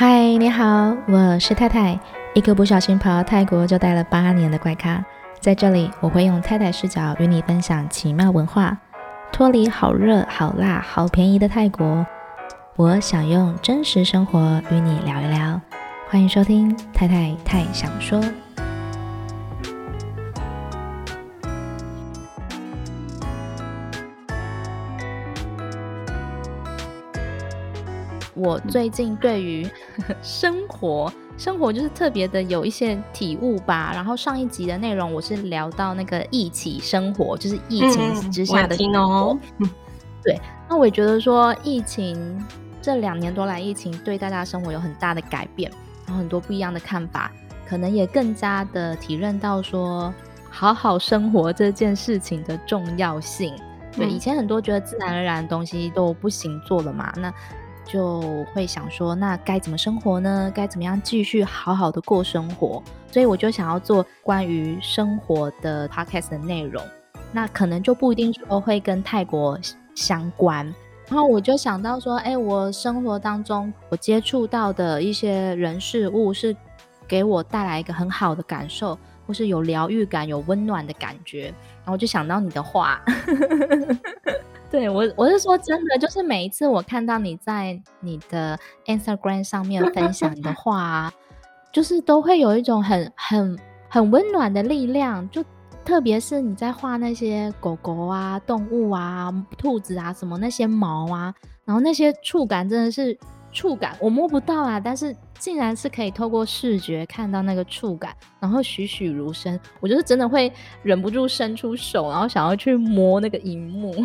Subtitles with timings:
[0.00, 2.00] 嗨，你好，我是太太，
[2.32, 5.04] 一个不小心跑到泰国就待了八年的怪咖。
[5.40, 8.74] 在这里，我会用太太视角与你分享奇妙文化，
[9.30, 12.06] 脱离好热、好辣、好便宜的泰国。
[12.76, 15.60] 我想用真实生活与你聊一聊，
[16.08, 18.22] 欢迎收听《太太太想说》。
[28.40, 29.68] 我最近对于
[30.22, 33.92] 生活，生活就是特别的有一些体悟吧。
[33.94, 39.38] 然后上一集的内容我是聊到那个一起生活，就是疫情之下的生活。
[39.58, 39.68] 嗯、
[40.24, 42.42] 对，那我也觉得说，疫情
[42.80, 45.70] 这两年多来，疫情对大家生活有很大的改变，
[46.06, 47.30] 然后很多不一样的看法，
[47.68, 50.12] 可能也更加的体认到说，
[50.48, 53.54] 好好生活这件事情的重要性。
[53.92, 57.30] 对，以前很多觉得自然而然的东西都不行做了嘛，那。
[57.84, 60.52] 就会想说，那该怎么生活呢？
[60.54, 62.82] 该怎么样继续好好的过生活？
[63.10, 66.82] 所以我就想要做关于生活的 podcast 的内容。
[67.32, 69.58] 那可能就不一定说会跟泰国
[69.94, 70.66] 相关。
[71.08, 76.54] 然后我就想到说，哎，我生活当中我接触到的一些人事物，是
[77.08, 81.52] 给我带来一个很好的感受，或是有疗愈感、有温暖的感觉。
[81.80, 83.00] 然后我就想到你的话。
[84.70, 88.56] 对我，我是说真的，就是每一次我看到你在你的
[88.86, 91.12] Instagram 上面分享你的画啊，
[91.72, 95.28] 就是都会有一种很很很温暖的力量。
[95.28, 95.44] 就
[95.84, 101.34] 特别是你在画那些狗狗啊、动物啊、兔子啊什么那些毛啊，
[101.64, 103.18] 然后那些触感真的是
[103.52, 109.58] 触感，我摸不到啊，但是竟然是可以透过视觉看到那个触感，然后栩栩如生。
[109.80, 113.94] 我就是真的会忍不住伸出手，然后想要去摸那个荧幕。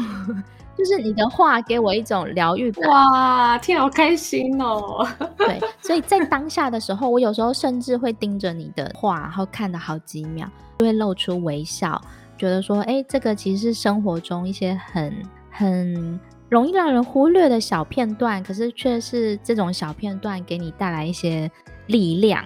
[0.78, 5.08] 就是你的话给我一种疗愈感，哇，天，好开心哦！
[5.38, 10.46] 对，所以在当下的时候，我有时候甚至会盯着你的画，然后看了好几秒，
[10.80, 12.02] 就会露出微笑，
[12.38, 15.14] 觉得说，哎，这个其实是生活中一些很
[15.50, 16.20] 很
[16.50, 21.50] 容易让人忽略的小片段，可是却是这种小片段给你带来一些
[21.88, 22.46] 力量。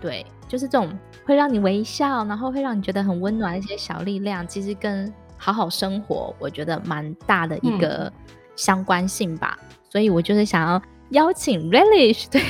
[0.00, 8.12] 对，就是这种会让你微笑，然后会让你觉得很温暖的一些小力量，其实跟好好生活，我觉得蛮大的一个
[8.54, 12.40] 相关性吧，嗯、所以我就是想要邀请 Relish 对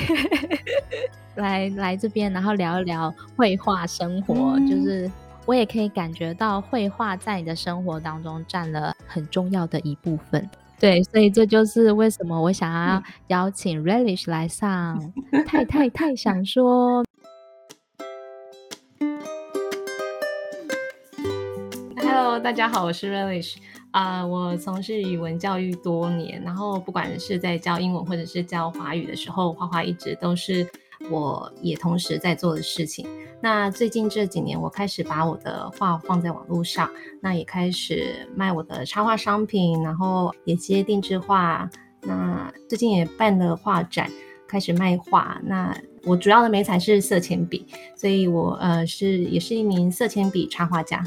[1.37, 5.11] 来来这边，然后聊一聊绘画生活，嗯、就是
[5.47, 10.49] 我也可以感觉到绘画在你的生活当中占了很重要的一部分。
[10.83, 15.01] 对，所以这就是为什么我想要邀请 Relish 来上
[15.47, 17.05] 太太太想说。
[21.97, 23.59] Hello，大家好，我是 Relish
[23.93, 30.69] 啊、呃，我从事语文教育多年，然后不管是在教英文或者是教华语的时候，花花一直都是
[31.11, 33.07] 我也同时在做的事情。
[33.41, 36.89] 那最近这几年，我开始把我的画放在网络上，
[37.21, 41.69] 那也开始卖我的插画商品，然后也接定制画。
[42.03, 44.09] 那最近也办了画展，
[44.47, 45.41] 开始卖画。
[45.45, 51.05] 那我主要的媒材是色铅笔，所以我呃是也是一名色铅笔插画家。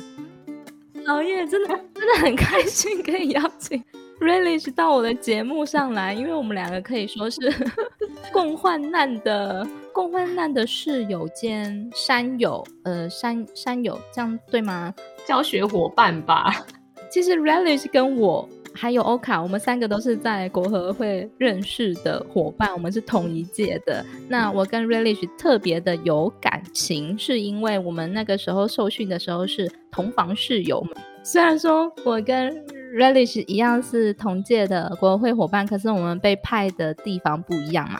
[1.07, 3.81] 熬夜真的真的很开心，可以邀请
[4.19, 7.39] Relish 到我的节目上来，因为我们两个可以说是
[8.33, 14.93] 共患难的共患难的室友兼山友，呃，山山友这样对吗？
[15.25, 16.65] 教学伙伴吧。
[17.09, 18.47] 其实 Relish 跟我。
[18.77, 24.05] 还有 Oka，，我们三个都是在国合会认识的伙伴，我们是同一届的。
[24.27, 30.85] 那我跟 Relish 特别的有感情，是因为我们那个时候受训的时候是同房室友。
[31.23, 32.53] 虽然说我跟
[32.93, 37.97] Relish 一样是同届的国合会伙伴，可是我们被派的地方不一样嘛。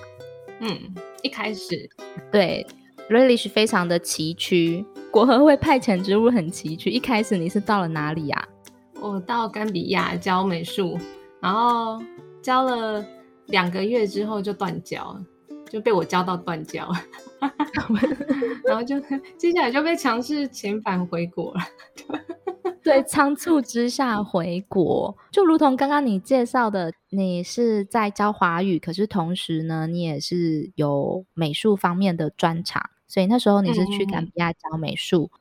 [0.59, 0.77] 嗯，
[1.25, 1.89] 一开始
[2.31, 2.63] 对
[3.09, 6.91] Relish 非常的崎岖，国合会派遣职务很崎岖。
[6.91, 8.47] 一开始你是到了哪里呀？
[9.01, 10.99] 我到甘比亚教美术，
[11.41, 11.99] 然后
[12.43, 13.03] 教了
[13.47, 15.25] 两个月之后就断交了，
[15.67, 16.87] 就被我教到断交，
[18.63, 18.99] 然后就
[19.35, 21.61] 接下来就被强制遣返回国了。
[22.85, 35.39] 对，仓促之下回国，就如同刚刚你介绍的，你是在教华语，可是同时呢，你也是有美术方面的专长，所以那时候你是去甘比亚教美术，嗯、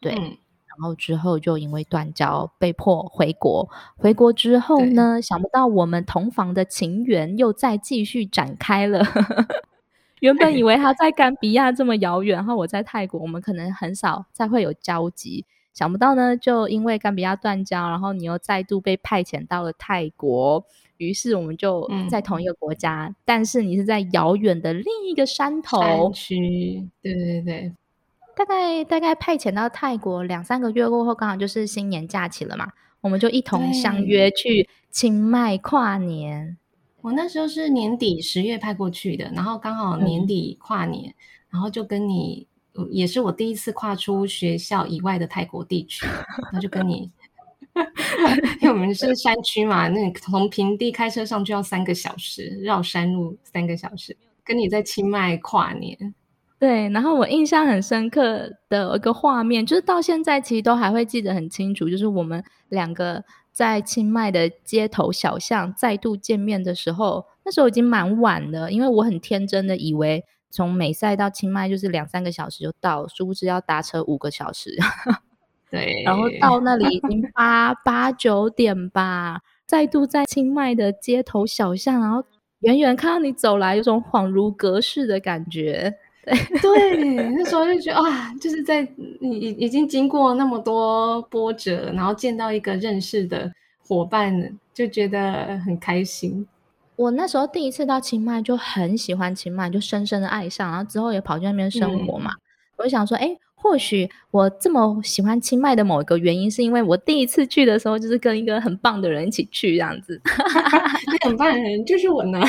[0.00, 0.14] 对。
[0.14, 0.36] 嗯
[0.74, 3.68] 然后之后就因为断交，被迫回国。
[3.94, 9.04] 回国之后呢，想不到我们同房的情缘又再继续展开了。
[10.20, 15.44] 原本以为他在甘比亚这么遥远，然后我在泰国，我们可能很少再会有交集。
[15.74, 20.62] 想不到呢，就因为甘比亚断交，然后你又再度被派遣到了泰国，
[20.98, 26.86] 于是我们就在同一个国家，嗯、但是你是在遥远的另一个山头山区。
[27.02, 27.72] 对对对，
[28.36, 32.68] 大概大概派遣到泰国两三个月过后，刚好就是新年假期了嘛，
[33.00, 36.58] 我们就一同相约去清迈跨年。
[37.00, 41.14] 我那时候是年底十月派过去的，然后刚好年底跨年，嗯、
[41.52, 42.46] 然后就跟你。
[42.90, 47.10] 也是我第一次跨出学校以外的泰国地区，然后就跟你，
[48.62, 56.14] 因为我们是山区嘛，那你从平地开车上去要三个小时，绕山路三个小时，跟你在清迈跨年。
[56.58, 63.22] 对，然后我印象很深刻的一个画面，就是到现在其实都还会记得很清楚，就是我们两个
[63.52, 70.24] 在清迈的街头小巷再度见面的时候，那时候已经蛮晚了，因为我很天真的以为。
[70.52, 74.76] 从美赛到清迈就是两三个小时就到，殊不知要搭车五个小时。
[75.70, 82.22] 对， 然后到那里已经八八九点吧，再度在清迈的街头小巷，然后
[82.60, 85.94] 远远看到你走来，有种恍如隔世的感觉。
[86.24, 88.82] 对，对，那时候就觉得啊，就是在
[89.20, 93.50] 已已经经过那么多波折，然后见到一个认识的
[93.84, 96.46] 伙伴，就觉得很开心。
[96.96, 102.30] 我那时候第一次到清迈，就很喜欢清迈，就深深的爱上，然后之后也跑去那边生活嘛。
[102.30, 102.40] 嗯、
[102.76, 110.20] 我就想说，哎，或许我这么喜欢清迈的某一个原因，是因为我第一次去的时候，就是跟一个很棒的人一起去这样子。
[111.24, 112.40] 很棒的人就是我呢，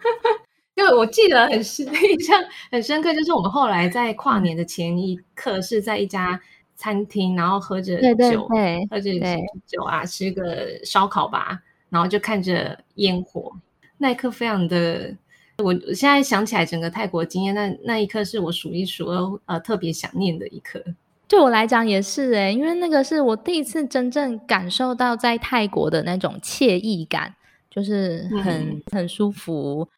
[0.74, 6.40] 因为我记得很深， 印象很深刻，就是我们后来在跨年的前一刻，是在一家
[6.76, 9.10] 餐厅，然后喝着酒，对对对喝着
[9.66, 11.60] 酒啊，吃个烧烤吧，
[11.92, 13.52] 然后就看着烟火。
[13.98, 15.14] 那一刻非常的，
[15.58, 20.82] 我现在想起来整个泰国经验，那那一刻是我数一数二呃特别想念的一刻。
[21.28, 27.34] 对我来讲也是诶、欸，因为那个是我第一次真正感受到在泰国的那种惬意感，
[27.70, 29.88] 就是很、嗯、很舒服。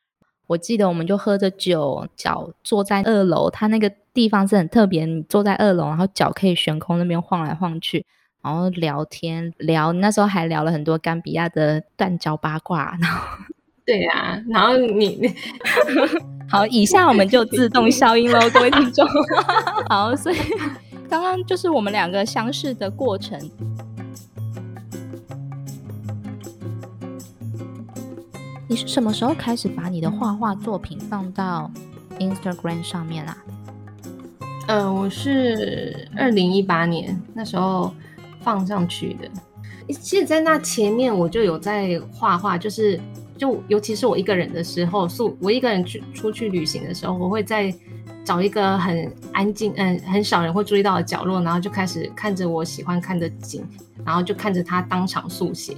[0.47, 8.05] 我记得我们就喝着酒，脚坐在二楼，它那个地方是很特别，你坐在二楼，然后脚可以悬空那边晃来晃去，
[8.45, 13.27] 然后聊天聊，那时候还聊了很多甘比亚的断交八卦，然后。
[13.87, 15.35] 对呀、啊，然后你你
[16.49, 19.07] 好，以下我们就自动消音喽，各位听众。
[19.91, 20.37] 好，所以
[21.09, 23.39] 刚刚就是我们两个相识的过程。
[28.67, 31.71] 你是什么时候开始把你的画画作品放到
[32.19, 33.37] Instagram 上面啊？
[34.67, 37.95] 呃，我是二零一八年那时候
[38.45, 39.29] 放上去的。
[39.95, 43.01] 其实，在那前面我就有在画画，就是。
[43.37, 47.75] 就尤其是我一个人的时候，素我一个人去出去旅行的时候，我会在
[48.25, 53.67] 找一个很安静、嗯，很少人会注意到的角落，然后就开始看着我喜欢看的景，
[54.05, 55.77] 然后就看着他当场速写，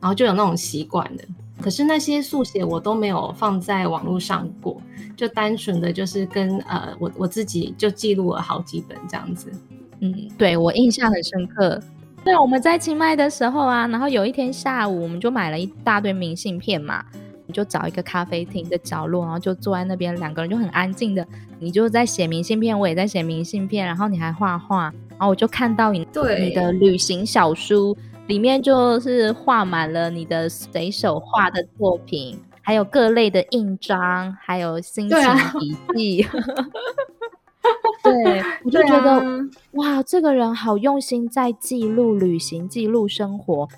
[0.00, 1.24] 然后就有那种习惯的。
[1.60, 4.80] 可是那些速写我都没有放在网络上过，
[5.16, 9.50] 就单纯的就是跟呃我我自己就记录了好几本这样子。
[9.98, 11.82] 嗯，对，我印象很深刻。
[12.24, 17.04] 对，我们在清迈的时候啊，然后有一天下午，我们就买了一大堆明信片嘛，
[17.46, 21.26] 你就找一个咖啡厅的角落，然后就坐在那边，两个人就很安静的，
[21.58, 27.94] 你就在写明信片，我也在写明信片，然后你还画画，然后我就看到你对你的旅行小书
[28.26, 35.18] 里面就是画满了你的随手画的作品，还有各类的印章，还有心情
[35.60, 36.26] 笔记。
[38.02, 39.24] 对，我就觉得、啊、
[39.72, 43.68] 哇，这个人好用心在记录旅行、记录生活。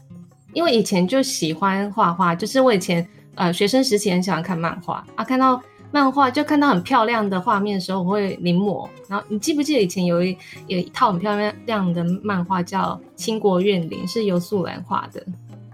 [0.53, 5.63] 因为以前就喜欢画画，就是我以前呃学生时期很喜欢看漫画啊，看到
[5.93, 8.89] 漫画就看到很漂亮的画面的时候，我会临摹。
[9.09, 15.23] 然后你记不记得以前有一有一套很漂亮的漫画叫《倾国怨灵》，是由素兰画的。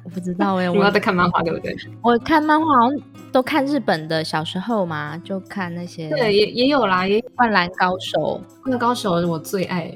[0.04, 1.76] 我不知道哎、欸， 我要在看漫画，对不对？
[2.02, 6.08] 我看漫画好像都看日本的，小时候嘛，就看那些。
[6.10, 8.40] 对，也也有啦，也《灌篮高手》。
[8.62, 9.92] 灌篮高手我最爱。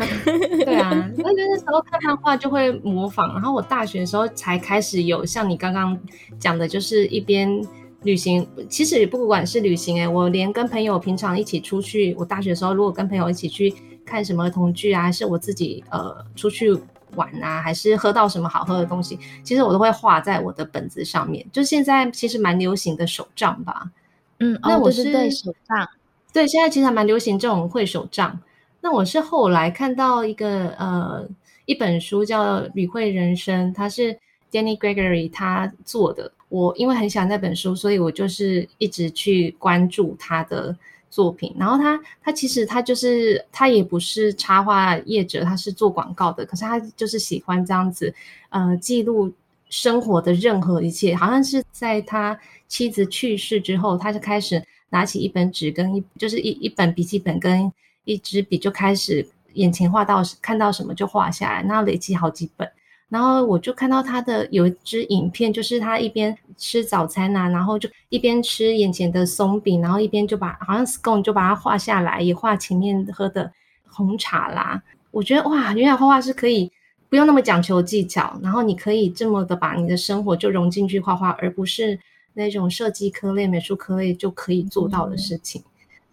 [0.65, 5.99] 对啊，那就那时候看漫画就会模仿，然后我大学的时候才开始有像你刚刚
[6.39, 7.63] 讲的，就是一边
[8.03, 13.75] 旅行，其实也不管是旅行哎、欸，我连跟朋友平常一起出去，我大学的时候如果跟朋友一起去
[14.07, 16.75] 看什么儿童剧啊，还是我自己呃出去。
[17.15, 21.47] 玩啊，还是喝到什么好喝的东西，其实我都会画在我的本子上面。
[21.53, 23.91] 就现在其实蛮流行的手账吧，
[24.39, 25.89] 嗯，那我是、手账，
[26.33, 28.41] 对，现在其实还蛮流行这种绘手账。
[28.81, 31.27] 那我是后来看到一个呃
[31.67, 34.19] 一本书叫《旅会人生》，它是
[34.53, 36.33] Danny Gregory 他做的。
[36.49, 40.77] 我因为很喜欢那本书，所以我就是一直去关注他的。
[41.19, 41.53] 作品。
[41.59, 48.15] 然后他他其实他就是他也不是插画业者，他是做广告的，可是他就是喜欢这样子，
[48.51, 49.33] 呃，记录
[49.69, 51.17] 生活的任何一切。
[51.17, 57.73] 好像是在他妻子去世之后，他就开始拿起一本纸跟一就是一一本笔记本跟
[58.05, 62.71] 一支笔，就开始眼前画到看到什么就画下来，那累积好几本。
[63.11, 73.51] 然后我就看到他的有一支影片，就是他一边吃早餐呐、啊，然后就一边吃眼前的松饼，然后一边就把好像 scone 就把它画下来，也画前面喝的
[73.87, 74.83] 红茶啦。
[75.11, 76.71] 我觉得哇，原来画画是可以
[77.09, 81.99] 不用那么讲求技巧，然后你可以这么的把你的生活就融进去画画，而不是
[82.35, 85.63] 那种设计科类、美术科类就可以做到的事情。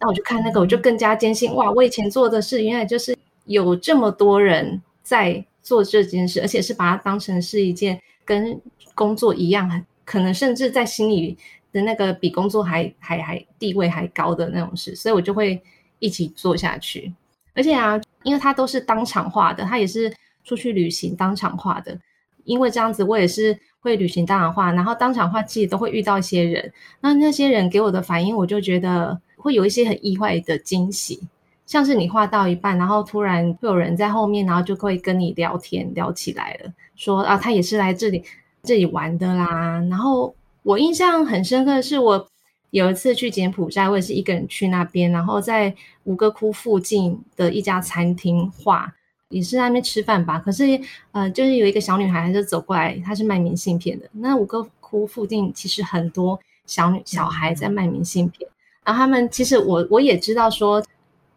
[0.00, 5.44] 那、嗯、我就看那个，我就更加坚信哇，我以前做的事原来就是有这么多人在。
[5.66, 8.58] 做这件事，而且是把它当成是一件跟
[8.94, 11.36] 工作一样，可能甚至在心里
[11.72, 15.60] 的那个比工作还还还地位还高的那种事，所以我就会
[15.98, 17.12] 一起做下去。
[17.52, 21.98] 而且啊，因为他都是当场画的，他也是出去旅行当场画的。
[22.44, 31.20] 因为这样子，我也是会旅行当场画，然后当场画其实都会遇到一些人，那那些人给我的反应，我就觉得会有一些很意外的惊喜。
[31.66, 38.22] 像是你画到一半，然后突然会有人在后面，然后就会跟你聊天聊起来了，说啊，他也是来这里
[38.62, 39.84] 这里玩的啦。
[39.90, 40.32] 然后
[40.62, 42.24] 我印象很深刻的是，我
[42.70, 48.94] 有一次去柬埔寨，我也是一个人去那边，然后在吴哥窟附近的一家餐厅画，
[49.30, 50.38] 也是在那边吃饭吧。
[50.38, 50.80] 可是
[51.10, 54.08] 呃，就是有一个小女孩，就走过来，她是卖明信片的。
[54.12, 58.48] 那吴哥窟附近其实很多小女小孩在卖明信片，
[58.84, 60.80] 然后他们其实我我也知道说。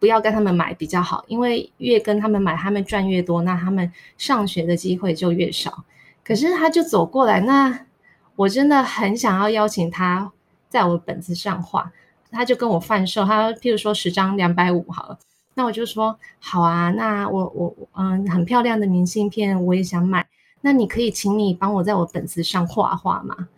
[0.00, 5.84] 不要跟他们买比较好，因为越跟他们买，他们赚越多，那他们上学的机会就越少。
[6.24, 7.86] 可是他就走过来，那
[8.34, 10.32] 我真的很想要邀请他
[10.68, 11.92] 在我本子上画，
[12.30, 15.18] 他就跟我贩售，他譬如说十张两百五好了，
[15.54, 20.26] 那我就说好啊，那我我嗯很漂亮的明信片我也想买，
[20.62, 23.48] 那你可以请你帮我在我本子上画画吗？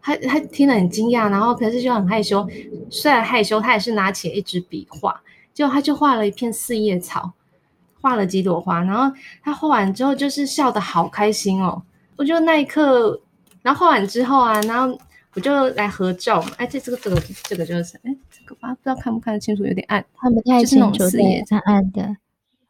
[0.00, 2.46] 他他听了很惊讶，然后可是就很害羞，
[2.88, 5.20] 虽然害羞，他也是拿起一支笔画。
[5.58, 7.32] 就他就画了一片四叶草，
[8.00, 9.12] 画了几朵花，然后
[9.42, 11.82] 他画完之后就是笑得好开心哦。
[12.14, 13.20] 我就那一刻，
[13.60, 14.96] 然后画完之后啊，然后
[15.34, 16.52] 我就来合照嘛。
[16.58, 22.04] 哎，这这个这个这个就是，哎，这个吧，不知道看不看得清楚，有点暗，看不太清楚，四叶在暗的。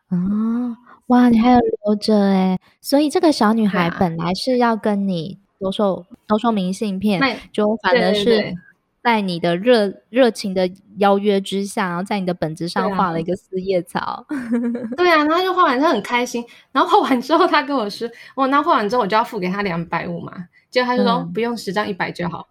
[0.09, 0.75] 哦，
[1.09, 7.21] 哇，你还有留着哎，所以这个小女孩本来是要跟你兜售兜售明信片，
[7.52, 8.25] 就反而是。
[8.25, 8.57] 对对对
[9.02, 14.26] 在你的热热情的邀约之下，然后在你的本子上画了一个四叶草。
[14.97, 16.45] 对啊，然后就画完，他很开心。
[16.73, 20.33] 然后画完之后，他跟我说：“哦，那画完之后我就要付给他两百五嘛。”
[20.71, 22.47] 结果他就说：“嗯、不用，十张一百就好。”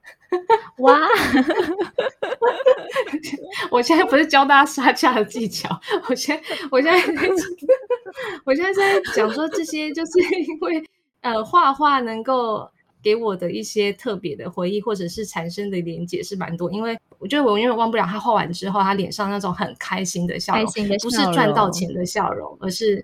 [0.80, 1.00] 哇！
[3.70, 5.70] 我现在不是教大家杀价的技巧，
[6.10, 7.00] 我现在我现在
[8.44, 10.84] 我现在在讲说这些，就是因为
[11.22, 12.70] 呃，画画能够。
[13.08, 23.02] 给我的一些特别的回忆，或者是产生的连结是蛮多，因为我觉得我永远忘不了他画完之后，他脸上那种很开心的笑容，开心的笑容，不是赚到钱的笑容，而是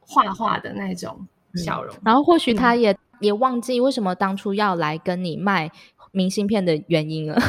[0.00, 1.96] 画画的那种笑容。
[1.96, 5.70] 嗯、然后或许他也、嗯、也忘记为什么当初要来跟你卖
[6.12, 7.40] 明信片的原因了，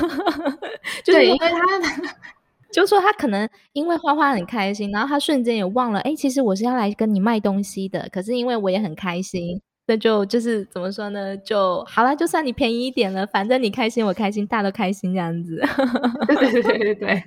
[1.03, 2.15] 就是对，因为他
[2.71, 9.61] 就说他可能因为画画很开心，然后他瞬间也忘了，哎，其实我是要来跟你卖东西的，可是因为我也很开心。
[9.91, 11.35] 那就就是怎么说呢？
[11.39, 15.61] 就好了，就算你便宜一点了，反正你开心我开心，大家都开心这样子。
[16.27, 17.23] 对对对对对，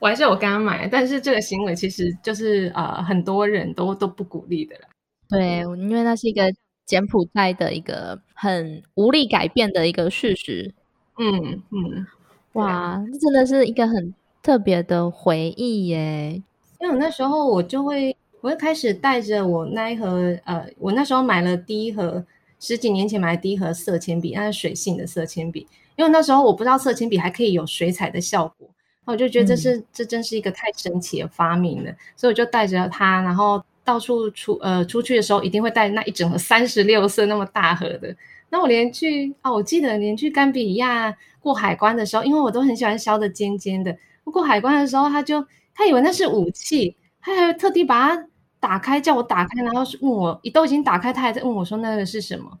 [0.00, 4.88] 我还是有刚刚买，但是这个行为其实就是呃很多人都都不鼓励的啦。
[5.28, 6.52] 对，因为那是一个
[6.84, 10.74] 柬埔寨的一个很无力改变的一个事实。
[11.16, 12.06] 嗯嗯，
[12.54, 14.12] 哇，这真的是一个很
[14.42, 16.42] 特别的回忆耶。
[16.80, 18.16] 因为我那时候我就会。
[18.40, 22.24] 我会开始带着我那一盒，呃，我那时候买了第一盒，
[22.58, 25.66] 十几年前买的第一盒色铅笔，那是水性的色铅笔。
[25.96, 28.66] 因为那时候我不知道色铅笔还可以有水彩的效果，
[29.04, 38.16] 那我就觉得这是、嗯、这真是一个太神奇的发明了，所以我就带着它，然后到处出呃出去的时候一定会带那一整盒三十六色那么大盒的。
[38.48, 43.94] 那我连去啊，我记得连去甘比亚过海关的时候，因为我都很喜欢削的尖尖的，
[44.24, 48.26] 过海关的时候他就他以为那是武器，他还特地把它。
[48.60, 52.58] 打开，叫我打开，然后问我，都已经打开，他还在问我说那个是什么，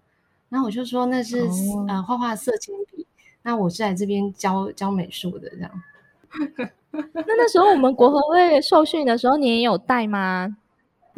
[0.48, 3.06] 然后我就说那是、哦、呃画画色铅笔，
[3.42, 5.70] 那我是来这边教教美术的这样。
[6.90, 10.56] 那那时候我们国合会受训的时候，你也有带吗？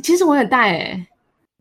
[0.03, 1.09] 其实我也带诶、欸。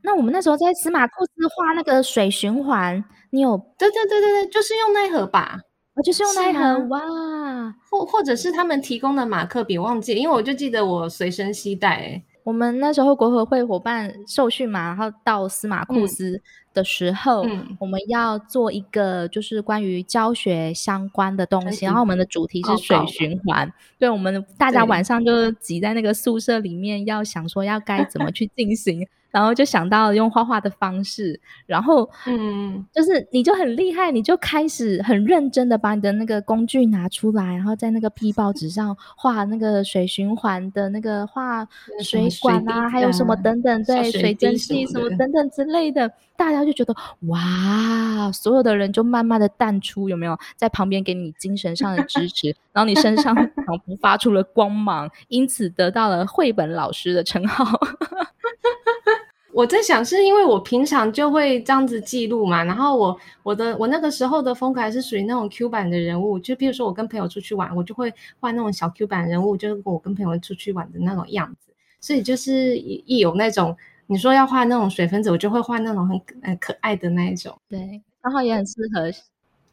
[0.01, 3.55] 那我们那时候在司马库斯画那个水循环，你有？
[3.77, 5.59] 对对对对对，就是用那盒吧。
[5.93, 12.23] 我就是用那一盒哇，或或者是他们提供的马克笔，忘记，因为我就记得我随身携带、欸。
[12.43, 16.41] 我们那时候国合会伙伴受训嘛，然后到司马库斯
[16.73, 23.67] 的时候，嗯、我们要做一个就是关于教学相关的东西，嗯、然后我们的主题是水循环。
[23.67, 29.07] 哦、对，我们大家晚上就挤在那个宿舍里面，要想说要该怎么去进行。
[29.31, 41.65] 然后就想到用画画的方式，然后嗯，就是你就很厉害，你就开始很认真的把你的那个工具拿出来，然后在那个皮报纸上 画那个水循环的那个画
[42.03, 46.93] 水管啊，还有什么等等，对，水蒸气什么等等之类的，大家就觉得
[47.27, 57.65] 哇，所有的人就慢慢的淡出，有没有在旁边给你精神上的支持， 然后你身上仿佛发出了光芒，因此得到了绘本老师的称号。
[59.53, 73.75] 我在想，是因为我平常就会这样子记录嘛，然后我我的我那个时候的风格还是属于那种 Q 版的人物，就比如说我跟朋友出去玩，我就会画那种小 Q 版人物，就是我跟朋友出去玩的那种样子，所以就是一有那种
[74.07, 79.11] 你说要画那种水分子，我就会画那种很很可爱的那一种，对，然后也很适合。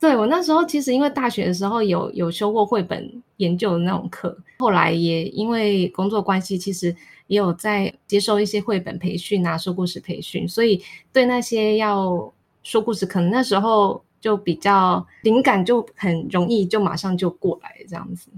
[0.01, 6.95] 对，我那时候其实因为大学的时候有有修过绘本研究的那种课，后来也因为工作关系，其实。
[7.29, 18.31] 也有在接受一些绘本培训啊，说故事培训，所以对那些要说故事，可能那时候就比较灵感就很容易，就马上就过来这样子。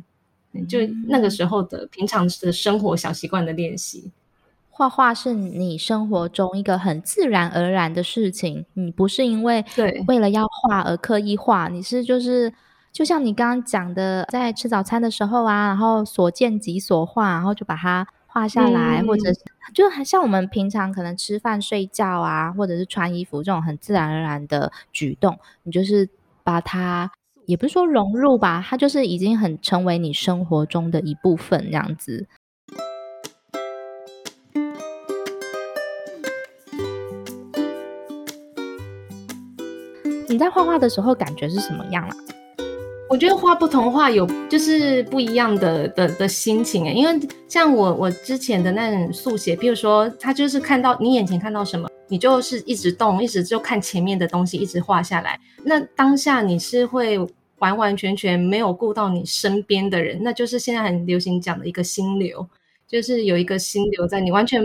[0.68, 4.10] 就那个时候的平常的生活小习惯的练习，
[4.80, 12.50] 画画是你生活中一个很自然而然的事情，你不是因为对为了要画而刻意画，你是就是
[12.90, 18.06] 就像你刚刚讲的，在吃早餐的时候啊，然后所见即所画，然后就把它。
[18.32, 19.28] 画下来，嗯、或者
[19.74, 26.08] 就很像我们平常可能吃饭、睡觉啊，或者是穿衣服这种很自然而然的举动，你就是
[26.44, 27.10] 把它，
[27.46, 32.28] 也不是说融入吧，它就是已经很成为你生活中的一部分这样子。
[40.30, 42.16] 你在画画的时候感觉是什么样啊？
[43.08, 55.36] 我觉得画不同画有就是不一样的的的心情诶，因为像我我之前的那种速写，比如说他就是看到你眼前看到什么，你就是一直动，一直就看前面的东西，一直画下来。
[55.64, 57.18] 那当下你是会
[57.58, 62.48] 完完全全没有顾到你身边的人，那就是现在很流行讲的一个心流。
[62.90, 64.60] 就是有一个心留在你，完全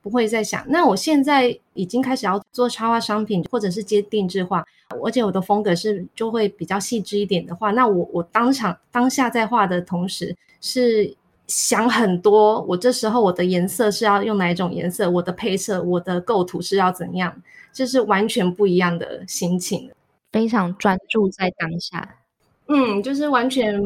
[0.00, 0.64] 不会再想。
[0.66, 4.64] 那我现在已经开始要做插画商品，或者是接定制画，
[5.04, 11.14] 而且我的风格是就会比较细致一点的话，那我我当场当下在画的同时，是
[11.46, 12.62] 想很多。
[12.62, 15.10] 我这时候我的颜色是要用哪一种颜色？
[15.10, 17.42] 我的配色，我的构图是要怎样？
[17.74, 19.90] 这是完全不一样的心情，
[20.32, 22.16] 非常专注在当下。
[22.68, 23.80] 嗯，就是完全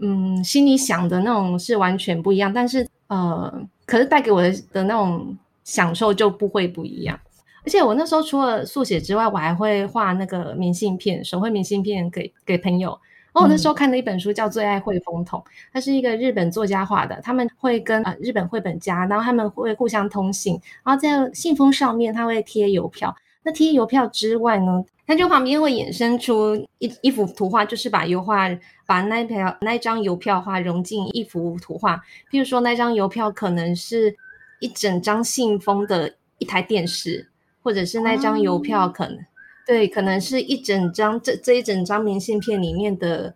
[0.00, 2.86] 嗯，心里想的那种是完全不一样，但是。
[3.08, 3.52] 呃，
[3.86, 7.18] 可是带给我的的那种享受就不会不一样。
[7.64, 12.90] 而且我那时候除了速写之外，我还会画那个明信片，手绘明信片给给朋友。
[13.32, 15.40] 然后我那时候看的一本书叫《最爱绘风筒》，
[15.72, 17.20] 它是一个日本作家画的。
[17.20, 20.52] 他们会跟呃日本绘本家，然后他们会互相通信，
[20.84, 23.12] 然后在信封上面他会贴邮票。
[23.42, 28.48] 那贴邮票之外呢，它就旁边会衍生出一一幅图画，就是把油画。
[28.86, 31.96] 把那条那张邮票画融进一幅图画，
[32.28, 34.16] 譬如说那张邮票可能是
[34.58, 37.28] 一整张信封的一台电视，
[37.62, 39.26] 或者是那张邮票可能、嗯、
[39.64, 43.32] 对，可能是一整张这这一整张明信片里面的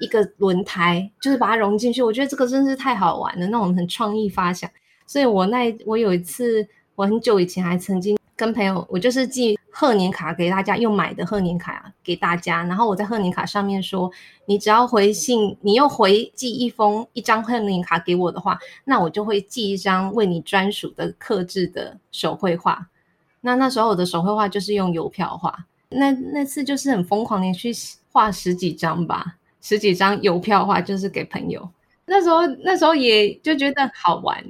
[0.00, 2.00] 一个轮胎，就是把它融进去。
[2.00, 4.70] 我觉得这个真是太好玩了，那种很创意发想。
[5.04, 6.64] 所以我那我有一次，
[6.94, 9.58] 我很久以前还曾经跟朋友，我就是寄。
[9.78, 14.10] 贺年卡给大家，又买的贺年卡给大家，然后我在贺年卡上面说，
[14.46, 22.88] 你只要回信，你又回寄一封一张贺年卡给我的话，那我就会寄一张为你专属的刻制的手绘画。
[23.42, 27.70] 那那时候我的手绘画就是用邮票画，那那次就是很疯狂的去
[28.10, 31.68] 画十几张吧，十几张邮票画就是给朋友。
[32.06, 34.42] 那时候那时候也就觉得好玩。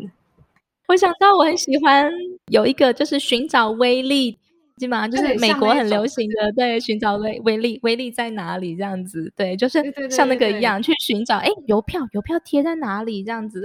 [0.87, 2.09] 我想到我很喜欢
[2.47, 4.39] 有一个就是寻找威力。
[4.77, 13.65] 基本上就是美国很流行的，对，寻找威威力，威力在哪里这样子，对，就是像那个一样去寻找，哎，邮票，邮票贴在哪里这样子。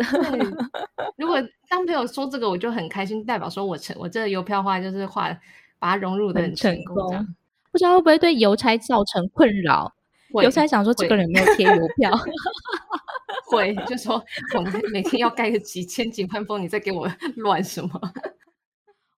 [1.18, 5.30] 如果当朋友说这个，我就很开心，代表说我成，我这个邮票画就是画，
[5.80, 7.28] 把它融入的很成功。
[7.72, 9.94] 不知道会不会对邮差造成困扰？
[10.42, 12.12] 邮差想说这个人没有贴邮票，
[13.52, 14.24] 会就说
[14.56, 17.90] 我们每天要盖个几千几万封，你在给我乱什么？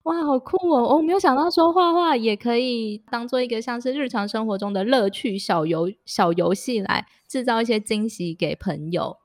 [0.04, 0.96] 哇，好酷哦！
[0.96, 9.16] 我没有想到说画画也可以当做一个像是日常生活中的乐趣小游小游戏来制造一些惊喜给朋友。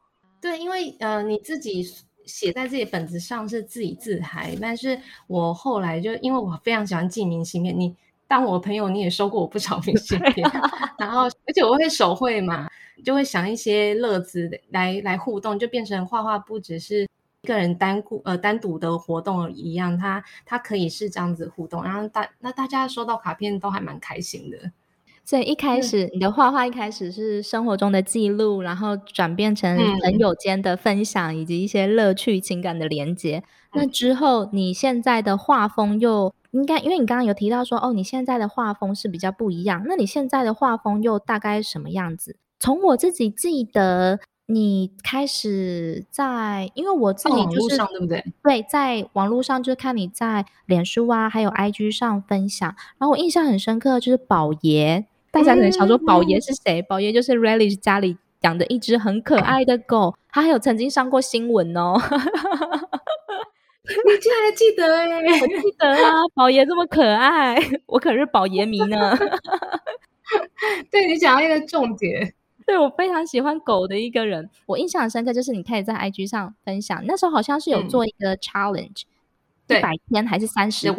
[0.41, 1.85] 对，因为呃，你自己
[2.25, 7.93] 写在自己本子上是自己自嗨，但是我后来就因为我非常喜欢寄明信片，你
[8.25, 10.49] 当我朋友你也收过我不少明信片，
[10.97, 12.69] 然后而且我会手绘嘛，
[13.03, 17.05] 就会想一些乐子来来互动，就变成画画不只是。
[17.41, 24.71] 一个人单顾呃单独的活动一样，他他可以是这样子互动，然后大那大家收到卡片都还蛮开心的。
[25.23, 33.43] 所以一开始、嗯、你的画画一开始是生活中的记录，然后转变成朋友间的分享，以及一些乐趣情感的连接。
[33.71, 39.84] 嗯、那之后你现在的画风又应该，因为你刚刚有提到说哦，你现在的画风是比较不一样。
[39.88, 42.36] 那你现在的画风又大概什么样子？
[42.60, 44.19] 从我自己记得。
[44.51, 48.23] 你开始在，因为我自己就是上对不对？
[48.41, 52.75] 对，在网络上就是看你在脸书啊，还有 IG 上分享。
[52.97, 56.81] 然后我印象很深刻，就是宝爷，大家可能想说宝爷是谁？
[56.81, 61.93] 宝、嗯、爷就是 Relish 家里养的一只很可爱的狗，他还有曾经上过新闻哦。
[63.85, 65.41] 你竟然还记得哎、 欸？
[65.41, 69.15] 我记得啊，宝爷这么可爱，我可是宝爷迷呢。
[70.89, 72.33] 对，你讲到一个重点。
[72.69, 79.01] 对，我非常喜欢狗的一个人，我印象很深刻，就是你可以在 IG 上分享，那时候好像是有做一个 challenge，
[79.67, 80.95] 一百、嗯、天还是三十天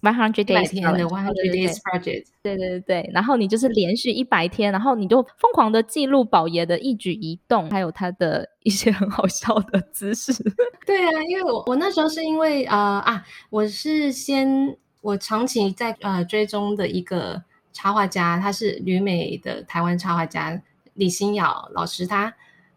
[0.00, 10.32] ，one hundred days 的 one hundred days project，对对对对，然后你就是连续一百天，然后你就疯狂的记录宝爷的一举一动，还有他的一些很好笑的姿势。
[10.84, 17.40] 对啊，因为我我那时候是因为呃啊，我是先我长期在呃追踪的一个
[17.72, 20.60] 插画家，他是旅美的台湾插画家。
[20.94, 22.34] 李欣瑶老师他，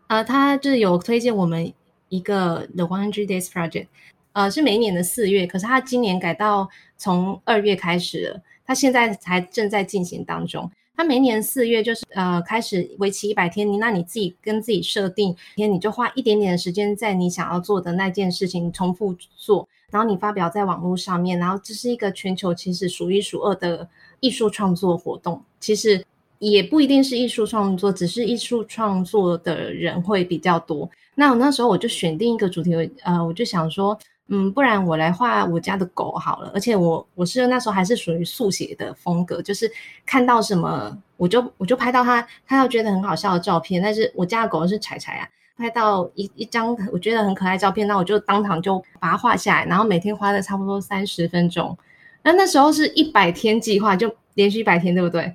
[0.08, 1.73] 呃，他就是有推荐我们
[2.10, 3.88] 一个 The One Hundred Days Project，
[4.34, 10.71] 呃，是每一年的四月，可是他今年改到从二月开始了，他现在才正在进行当中。
[10.95, 23.89] 他每年四月就是呃开始为期一百天，你那你自己跟自己设定，天你就花一点点的时间在你想要做的那件事情重复做，然后你发表在网络上面，然后这是一个全球其实数一数二的
[24.21, 26.06] 艺术创作活动，其实。
[26.51, 30.89] 也不一定是艺术创作，只是艺术创作的人会比较多。
[31.15, 36.51] 那我那时候我就选定一个主题，呃，我就想说，嗯，不然我来画我家的狗好了。
[36.53, 39.71] 而且我我是那时候还是属于速写的风格，就是
[40.05, 43.81] 看到什么我就我就拍到它，看到觉得很好笑的照片。
[43.81, 45.27] 但是我家的狗是柴柴啊，
[45.58, 51.75] 拍到一一张我觉得很可爱的照片，那我就当场就把它画下来，然后每天花了差不多三十分钟。
[52.23, 55.34] 那那时候是一百天计划，就连续一百天，对不对？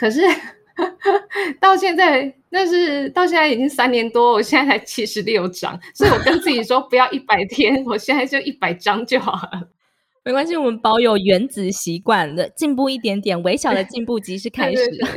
[0.00, 0.22] 可是
[1.60, 9.68] 到现在，但是到现在已经三年多，我现在才七十六张，所以我跟自己说不要一百天，我现在就一百张就好了。
[10.24, 14.76] 没关系，我们保有原子习惯的进步一点点，微小的进步即是开始。
[14.76, 15.10] 对，对，对，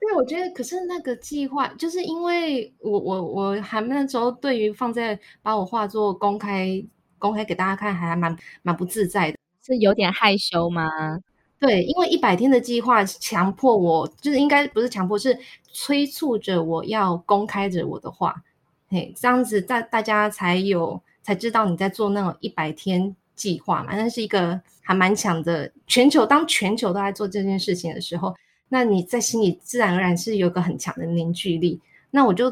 [0.00, 6.84] 对，我觉得，可是那个计划，就是因为我我我还那时候对于放在把我画作公开
[7.18, 10.88] 公开给大家看，还蛮蛮不自在的，是有点害羞吗？
[11.60, 15.38] 对，因为一百天的计划强迫我，就是应该不是强迫，是
[15.70, 18.42] 催促着我要公开着我的话，
[18.88, 28.34] 嘿，这样子大大家才有才知道你在做那种一百天计划嘛，那是一个还蛮强的全球，当全球都在做这件事情的时候，
[28.70, 31.78] 那你在心里自然而然是有个很强的凝聚力。
[32.10, 32.50] 那我就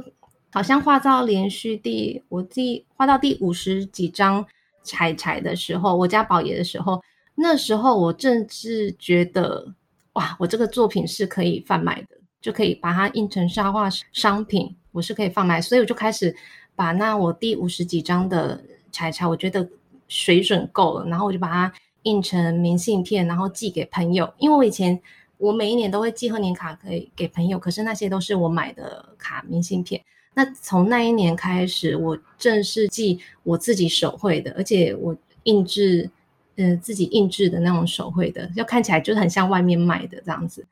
[0.52, 4.44] 好像画到连续第我第画到第五十几张
[4.84, 7.02] 柴柴的时候，我家宝爷的时候。
[7.40, 9.72] 那时候我正是觉得，
[10.14, 12.08] 哇，我这个作品是可以贩卖的，
[12.40, 16.34] 就可以把它印成沙画商品，我是可以贩卖，所以我就开始
[16.74, 19.68] 把那我第五十几张的柴柴，我觉得
[20.08, 21.72] 水准够了，然后我就把它
[22.02, 24.28] 印成明信片，然后寄给朋友。
[24.38, 25.00] 因为我以前
[25.36, 30.02] 我每一年都会寄贺年卡给给朋友，可是那些都是我买的卡明信片。
[30.34, 36.10] 那从那一年开始，我正式寄我自己手绘的，而且我印制。
[36.58, 40.66] 呃，自己印制的那种手绘的，就看起来就是很像外面卖的这样子。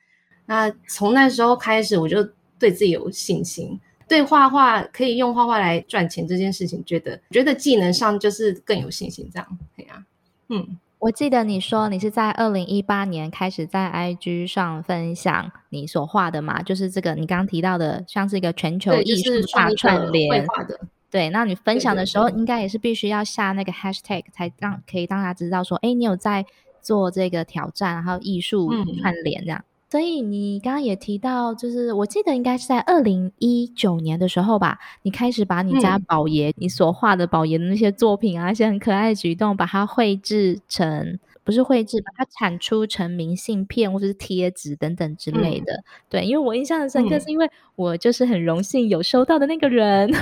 [0.45, 2.23] 那从那时候开始，我就
[2.59, 9.31] 对自己有信心，对画画可以用画画来赚钱这件事情，觉得觉得技能上就是更有信心。
[9.33, 10.05] 这样，对啊，
[10.49, 20.81] 嗯，我记得你说你是在二零一八年开始在 IG 上分享你所画的嘛，就是这个你刚刚提到的，像是一个全球艺术大串联画的。
[21.17, 26.45] 对，那你分享的时候，应该也是必须要下那个 hashtag 才让可以让他知道说，哎，你有在
[26.83, 29.59] 做这个挑战，然后艺术串联这样。
[29.59, 45.73] 嗯、所以你刚刚也提到，就是我记得应该是在二零一九年的时候吧，你开始把你家宝爷、嗯、你所画的宝爷的那些作品啊，一些很可爱的举动，把它绘制成，不是绘制，把它产出成明信片或者是贴纸等等之类的。
[45.75, 50.11] 嗯、对，因为我印象很深刻，是因为我就是很荣幸有收到的那个人。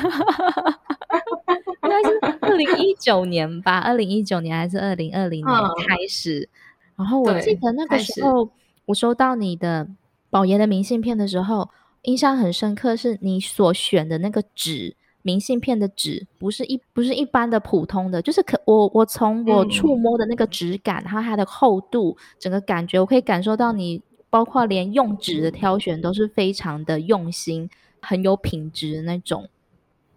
[1.83, 5.57] 应该是二零一九年吧，二零一九年还是二零二零年
[5.89, 6.41] 开始。
[6.41, 6.49] 嗯
[6.97, 8.49] 然后我记得那个时候，
[8.85, 9.89] 我收到你的
[10.31, 11.69] 宝爷的明信片的时候，
[12.03, 27.69] 印象很深刻，是你所选的那个纸，明信片的纸不是一不是一般的普通的，就是可我我从我触摸的那个质感，还有、嗯、它的厚度，整个感觉我可以感受到你，包括连用纸的挑选都是非常的用心，
[28.01, 29.49] 很有品质的那种。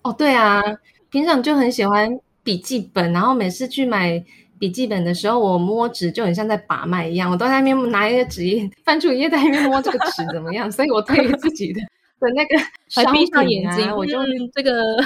[0.04, 0.62] 哦，对啊，
[1.10, 4.24] 平常就很喜欢笔记本，然后每次去买。
[4.60, 11.80] 笔记本的时候，我摸纸就很像在把脉一样，我都在那边拿一个纸页， 翻出一页在那边摸这个纸怎么样，所以我对于自己的
[12.20, 12.58] 的那个
[12.94, 14.18] 还闭上眼睛，我就
[14.54, 14.98] 这个，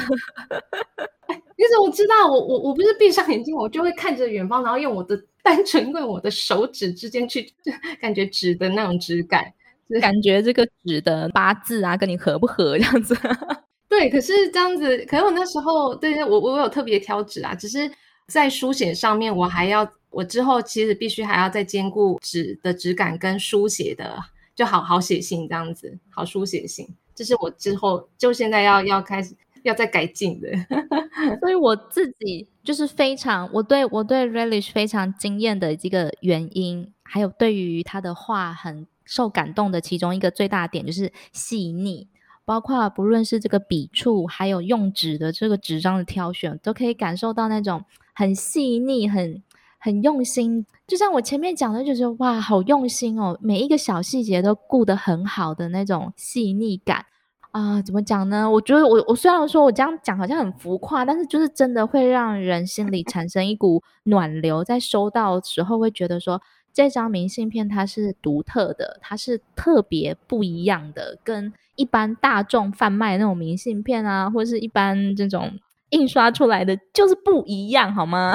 [1.57, 7.51] 其实我知道，我我我不是闭上眼睛，我就会看着远方，然后用我的单纯用我的手指之间去
[7.99, 9.53] 感觉纸的那种质感，
[10.01, 13.15] 感觉这个纸的八字啊跟你合不合这样子。
[13.89, 17.91] 对，可是这样子，可是我那时候对对，我我有特别挑纸啊，只是。
[18.27, 24.17] 在书写上面，我还要我之后其实必须还要再兼顾纸的质感跟书写的，
[24.55, 26.87] 就好好写信这样子，好书写信，
[27.21, 30.47] 这是我之后就现在要要开始要再改进的。
[31.39, 42.07] 所以我自己就是非常我对我对 Relish 非常惊艳的这个原因，还有对于他的画很受感动的其中一个最大点就是细腻。
[42.43, 49.43] 包括不论是这个笔触，还有用纸的这个纸张的挑选，都可以感受到那种很细腻、很
[49.77, 50.65] 很用心。
[50.87, 57.05] 就像我前面讲的，就是哇，好用心哦，每一个小细节都顾得很好的那种细腻感
[57.51, 58.49] 啊、怎么讲呢？
[58.49, 66.41] 我觉得我我虽然说我这样讲好像很浮夸，但是就是真的会让人心里产生一股暖流，在收到时候会觉得说。
[66.73, 75.51] 这张明信片它是独特的，它是特别不一样的，跟一般大众贩卖那种明信片啊，或是一般这种
[75.89, 78.33] 印刷出来的就是不一样，好吗？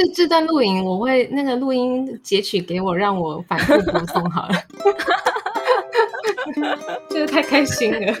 [0.00, 4.54] 就这段录影，我会那个录音截取给我，让我反复播送好了。
[7.10, 8.14] 真 的太开心了。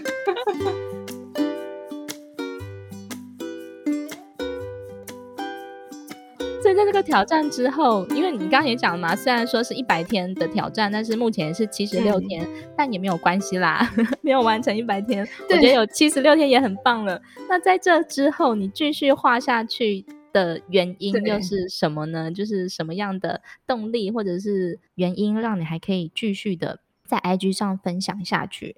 [6.62, 13.90] 在这个挑战之后，因为你刚刚也讲了嘛，虽然说是一百天的挑战，但是目前是七十六天，嗯、但也没有关系啦，
[14.20, 17.20] 没有完成一百天，我觉得有七十六天也很棒了。
[17.48, 22.30] 那在这之后，你继续画下去的原因又是什么呢？
[22.30, 28.76] 就是什么样的动力或者是原因，让你还可以继续的在 IG 上分享下去？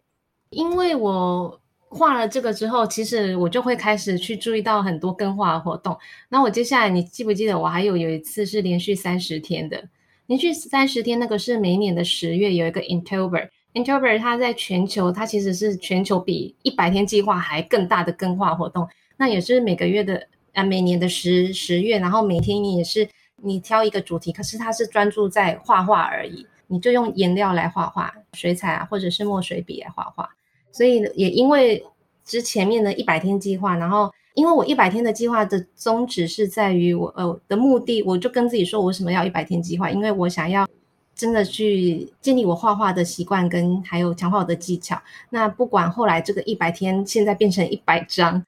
[0.50, 1.58] 因为我。
[1.94, 5.94] 画了这个之后，其实我就会开始去注意到很多更画的活动。
[6.30, 9.90] 那我接下来，你记不记得我还有有一次是连续三十天的，
[10.24, 18.88] 连续三十天，那个是每一年的十月有一个 Inktober，Inktober 它在全球，它其实是全球比一百天计划还更大的跟画活动。
[19.18, 30.28] 那也是每个月的啊，每年的十十月，然后每天你也是你挑一个主题，可是它是专注在画画而已，你就用颜料来画画，水彩啊，或者是墨水笔来画画。
[30.70, 31.84] 所以也因为
[32.24, 39.90] 之前面的一百天计划，然后因为我一百天的计划的宗旨是在于我呃的目的，我就跟自己说，我为什么要一百天计划？
[39.90, 40.66] 因为我想要
[41.14, 45.00] 真的去建立我画画的习惯，跟还有强化我的技巧。
[45.30, 48.42] 那不管后来这个一百天现在变成一百张，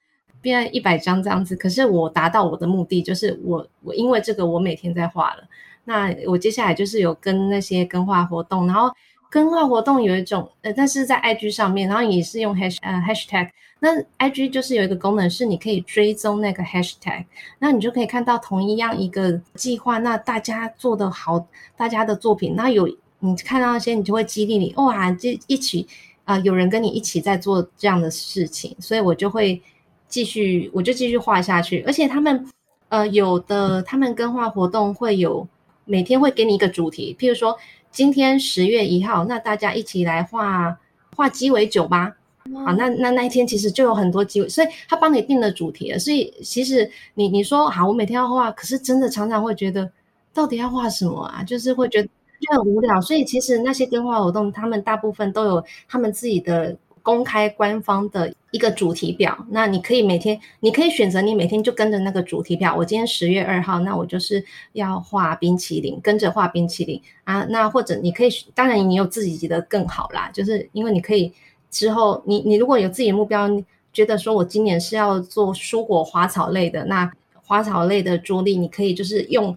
[0.45, 5.43] 变一百张这样子，可是我达到我的目的，就是我我因为这个我每天在画了。
[5.85, 8.89] 那我接下来就是有跟那些跟画活动，然后。
[9.27, 13.49] 跟画活动有一种，呃，但是在 IG 上面，然后也是用 hash 呃 hashtag。
[13.79, 17.25] 那 IG 就是有一个功能，是你可以追踪那个 hashtag，
[17.59, 22.87] 那你就可以看到同一样一个计划，那大家做的好，大家的作品，那有
[23.19, 25.85] 你看到那些，你就会激励你，哇，就一起
[26.23, 29.61] 啊、有人跟你一起在做这样的事情，所以我就会
[30.07, 31.83] 继续，我就继续画下去。
[31.87, 32.45] 而且他们，
[32.89, 35.47] 呃，有的他们跟画活动会有
[35.85, 37.57] 每天会给你一个主题，譬如说。
[37.91, 40.77] 今天十月一号，那大家一起来画
[41.15, 42.13] 画鸡尾酒吧。
[42.51, 45.97] 哇好，那那那一天其实就有很多机会，所以他帮你定了主题了。
[45.97, 49.89] 所以其实你你说好，我每天要画，可是真的常常会觉得，
[50.33, 51.41] 到底要画什么啊？
[51.41, 52.09] 就是会觉得
[52.41, 52.99] 就很无聊。
[52.99, 62.75] 所以其实那些跟画活动，他们大部分都有他们自己的公开官方的一个主题表，那你可以每天，你可以选择你每天就跟着那个主题表。
[62.75, 67.45] 我今天十月二号，那我就是要画冰淇淋，跟着画冰淇淋啊。
[67.47, 71.31] 那或者你可以，当然你有自己的更好啦，就是因为你可以
[71.69, 73.47] 之后，你你如果有自己的目标，
[73.93, 77.11] 觉得说我今年是要做蔬果花草类的，那
[77.43, 79.55] 花草类的桌历，你可以就是用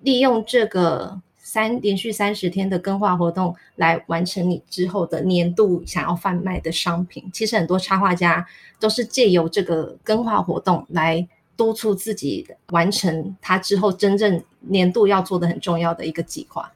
[0.00, 1.22] 利用这个。
[1.52, 7.28] 三连续三十天的更换活动来完成你之后的年度想要贩卖的商品。
[7.32, 8.46] 其实很多插画家
[8.78, 16.70] 都是借由这个更换活动来督促自己完成他之后真正年度要做的很重要的一个计划。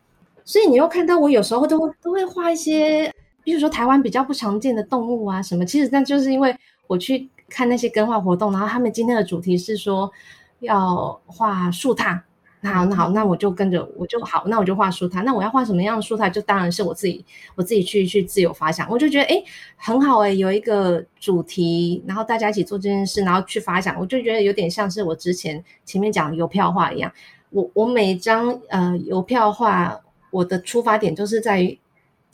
[0.45, 5.65] 所以你又看到我有时候都都会画一些，比如说台湾比较不常见的动物啊什么。
[5.65, 6.53] 其实那就是因为
[6.89, 10.11] 我去看那些更换活动，然后他们今天的主题是说
[10.59, 12.19] 要画树獭。
[12.64, 15.22] 那好，那好，那我就跟着我就好，那我就画树獭。
[15.22, 17.22] 那我要画什么样的树獭，就当然是我自己，
[17.57, 18.88] 我自己去去自由发想。
[18.88, 19.44] 我就觉得哎，
[19.77, 24.00] 很好哎，有一个主题，然后大家一起做这件事，然后去发想。
[24.00, 27.12] 我就觉得有点像是我之前前面讲邮票画一样。
[27.50, 30.00] 我我每张呃邮票画，
[30.31, 31.79] 我的出发点就是在于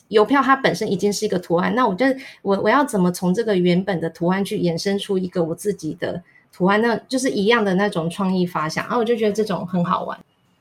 [0.07, 1.75] 邮票它本身已经是一个图案。
[1.75, 2.07] 那我就
[2.43, 6.23] 我我要怎么从这个原本的图案去衍生出一个我自己的。
[6.53, 10.19] 图案那就是一样的那种创意发想，然后我就觉得这种很好玩，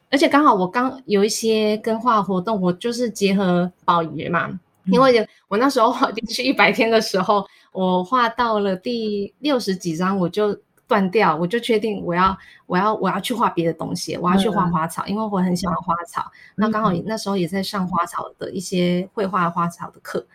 [0.10, 4.60] 而且刚好我刚有一些跟画活动，我就是结合宝爷嘛，嗯、
[4.94, 20.26] 因为我那时候画连续一百天的时候，我画到了第六十几张，我就断掉，我就确定我要我要我要去画别的东西，我要去画花草，嗯、因为我很喜欢花草，嗯、那刚好那时候也在上花草的一些绘画花草的课。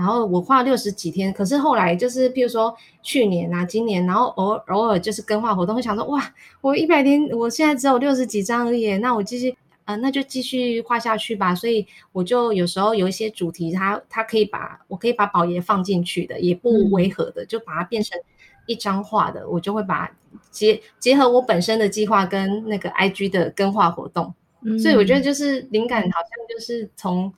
[0.00, 11.54] 然后我画六十几天，可是后来就是，譬如说去年啊、今年，然后偶偶尔就是更画活动，会想说，哇，我一百天，我现在只有六十几张而已，那我继续，呃，那就继续画下去吧。
[11.54, 18.18] 所以我就有时候有一些主题它，它它可以把我可以把宝爷放进去的，也不违和的，嗯、就把它变成
[18.64, 20.12] 一张画的，我就会把它
[20.50, 24.32] 结结合我本身的计划跟那个 IG 的更画活动。
[24.62, 27.30] 嗯、所以我觉得就是灵感好像就是从。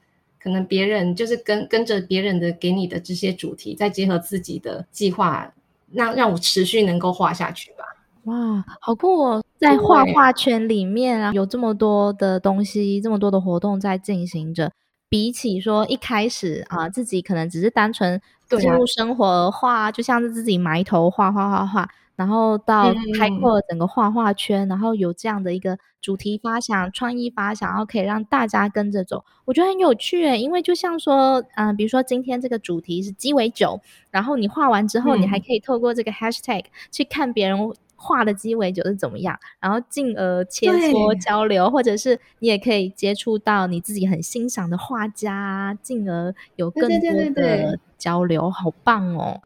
[0.43, 5.53] 可能别人就是跟跟着别人的给你的这些主题，再结合自己的计划，
[5.93, 7.85] 让让我持续能够画下去吧。
[8.25, 9.45] 哇，好酷哦！
[9.59, 14.71] 在画画圈里面啊，有这么多的东西，这么多的活动在进行着。
[15.09, 21.89] 比起说一开始啊，自己可能只是单纯进入生活而画，就像是自己埋头画画画画。
[22.15, 30.39] 然后到开阔整个画画圈，嗯、然后有这样的一个主题发想、创意发想，然后可以让大家跟着走，我觉得很有趣诶。
[30.39, 49.41] 因为就像说，嗯、呃，比如说今天这个主题是鸡尾酒，然后你画完之后，嗯、你还可以透过这个 hashtag 去看别人画的鸡尾酒是怎么样，然后进而切磋交流，或者是你也可以接触到你自己很欣赏的画家，进而有更多的交流，好棒哦。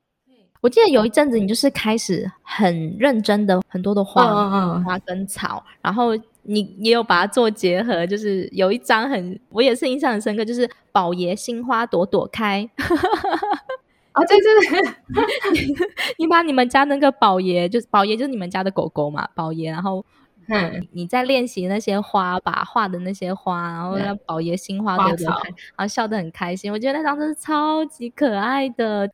[0.60, 12.68] 我记得有一阵子，你就是开始很认真的很多的画花跟草，然后你也有把它做结合，就是有一张很我也是印象很深刻，就是宝爷新花朵朵开。
[14.12, 14.82] 啊，对对
[15.52, 15.76] 对，
[16.18, 20.02] 你把你们家那个宝爷，就是宝爷就是你们家的狗狗嘛，宝爷，然后
[20.48, 26.72] 嗯，你在练习那些花，把画的那些花，然后让宝爷新花朵朵开，然后笑得很开心。
[26.72, 29.10] 我觉得那张真是超级可爱的。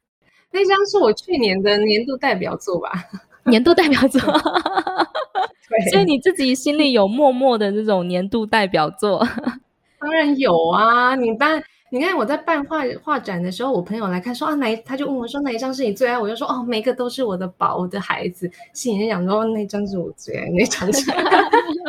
[0.52, 2.90] 那张是我去年的年度代表作吧？
[3.44, 9.26] 年度代表作，对， 所以你自己心里有默默的这种年度代表作？
[9.98, 11.16] 当然有啊！
[11.16, 11.60] 你办，
[11.90, 16.16] 你看我在办画画展的时候，我朋友来看说啊，哪他就问我说哪一张是你最爱？
[16.18, 18.50] 我就说哦，每个都是我的宝，我的孩子。
[18.72, 21.10] 心里想说那张是我最爱，那张是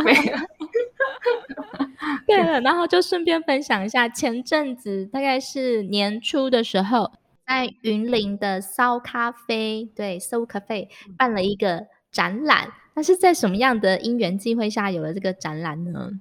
[0.03, 0.33] 没有。
[2.25, 7.11] 对了，然后就顺便分享一下，前阵子大概是年初的时候。
[7.45, 12.69] 在云林的骚咖啡，对烧咖啡办了一个展览。
[12.95, 16.11] 那是在什么样的因缘际会下有了这个展览呢？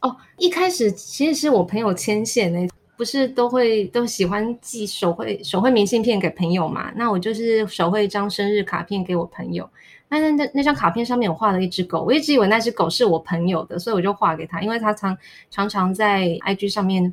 [0.00, 6.92] 哦，一开始其实是我朋友牵线呢，不是都会都喜欢寄手绘手绘明信片给朋友嘛？
[6.94, 9.68] 那我就是手绘一张生日卡片给我朋友。
[10.08, 15.16] 那那那那张卡片上面我画了一只狗，我一直以为那只狗是我朋友的，所以我就画给他，因为他常
[15.50, 17.12] 常常在 IG 上面。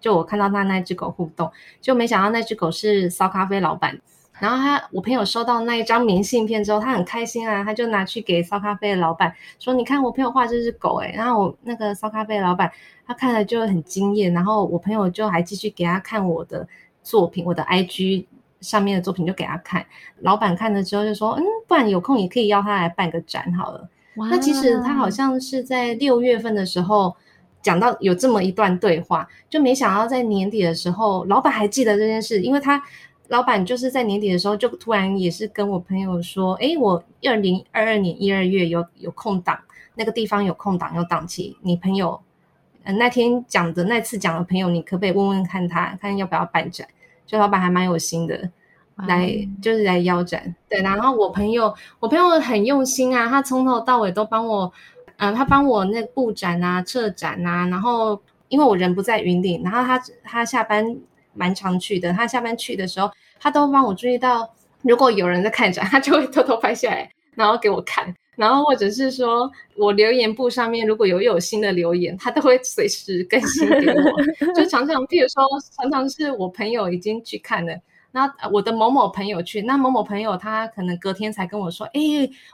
[0.00, 3.98] 就我看到他那只狗互动，就没想到那只狗是骚咖啡老板。
[4.38, 12.70] 然后他我朋友收到那一张明信片之后，他很开心啊，他就拿去给骚咖啡的老板说：“你看我朋友画这只狗诶。”然后我那个骚咖啡的老板
[13.06, 16.68] 他看了就很惊艳，然后我朋友就还继续给他看我的
[17.02, 18.26] 作品，我的 IG
[18.60, 19.86] 上面的作品就给他看。
[20.20, 23.88] 老板看了之后就说：“嗯，不然有空也可以邀他来办个展好了。”
[24.30, 27.16] 那其实他好像是在六月份的时候。
[27.66, 32.80] 讲到有这么一段对话，就没想到在年底的时候，老板还记得这件事，因为他
[33.26, 39.58] 老板就是在年底的时候，就突然也是跟我朋友说：“哎，我二零二二年一二月有有空档，
[39.96, 42.20] 那个地方有空档有档期，你朋友，
[42.84, 46.86] 呃，那天讲的那次讲的朋友，你可不可以问问看他，看要不要办展？
[47.26, 48.48] 就老板还蛮有心的，
[49.08, 50.54] 来就是来邀展。
[50.68, 54.72] 对，然后我朋友，我朋友很用心啊，他从头到尾都帮我，
[55.18, 60.96] 嗯、他帮我那布展啊、策展啊，然后因为我人不在云顶，然后他他下班。
[61.38, 64.50] 蛮常去的，他下班去的时候，他都帮我注意到，
[64.80, 74.52] 如果有人在看展，他就会偷偷拍下来，然后给我看，然后或者是说我留言簿上面如果有有新的留言，他都会随时更新给我。
[74.56, 75.44] 就常常，譬如说，
[75.76, 77.78] 常常是我朋友已经去看了，
[78.16, 82.00] 那我的某某朋友去，那某某朋友他可能隔天才跟我说，哎，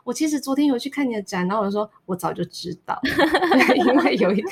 [0.02, 3.00] 我其实昨天有去看你的展，然后我就说我早就知道，
[3.76, 4.50] 因为有一个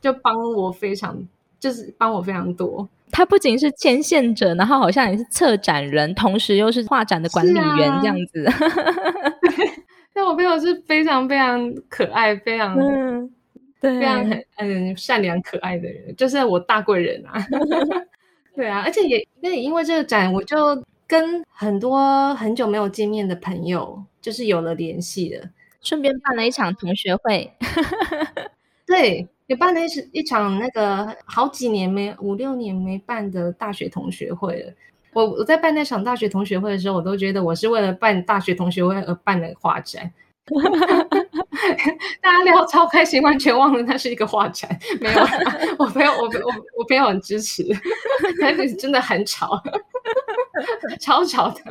[0.00, 1.14] 就帮我非常，
[1.58, 2.88] 就是帮我非常多。
[3.12, 8.50] 他不仅是牵线者，然后好像也是策展人，同时又是画展的管理员这样子。
[10.14, 13.30] 那、啊、我朋友是非常非常可爱，非常、嗯、
[13.78, 17.34] 对非常很嗯善良可爱的人，就是我大贵人啊。
[18.54, 25.48] 对啊，而且也那也因为这个展，我就跟很多很久没有见面的朋友，就是有了联系了，
[25.82, 27.52] 顺便办了一场同学会。
[28.86, 29.28] 对。
[29.50, 34.72] 也办了一一场那个好几年没五六年没办的大学同学会了。
[35.12, 40.08] 我我在办那场大学同学会的时候，我都觉得我是为了办大学同学会而办的画展。
[42.20, 44.70] 大家聊超开心，完全忘了那是一个画展。
[45.00, 45.20] 没有，
[45.78, 47.64] 我朋友我我我朋友很支持，
[48.40, 49.62] 但是真的很吵，
[51.00, 51.62] 超吵的。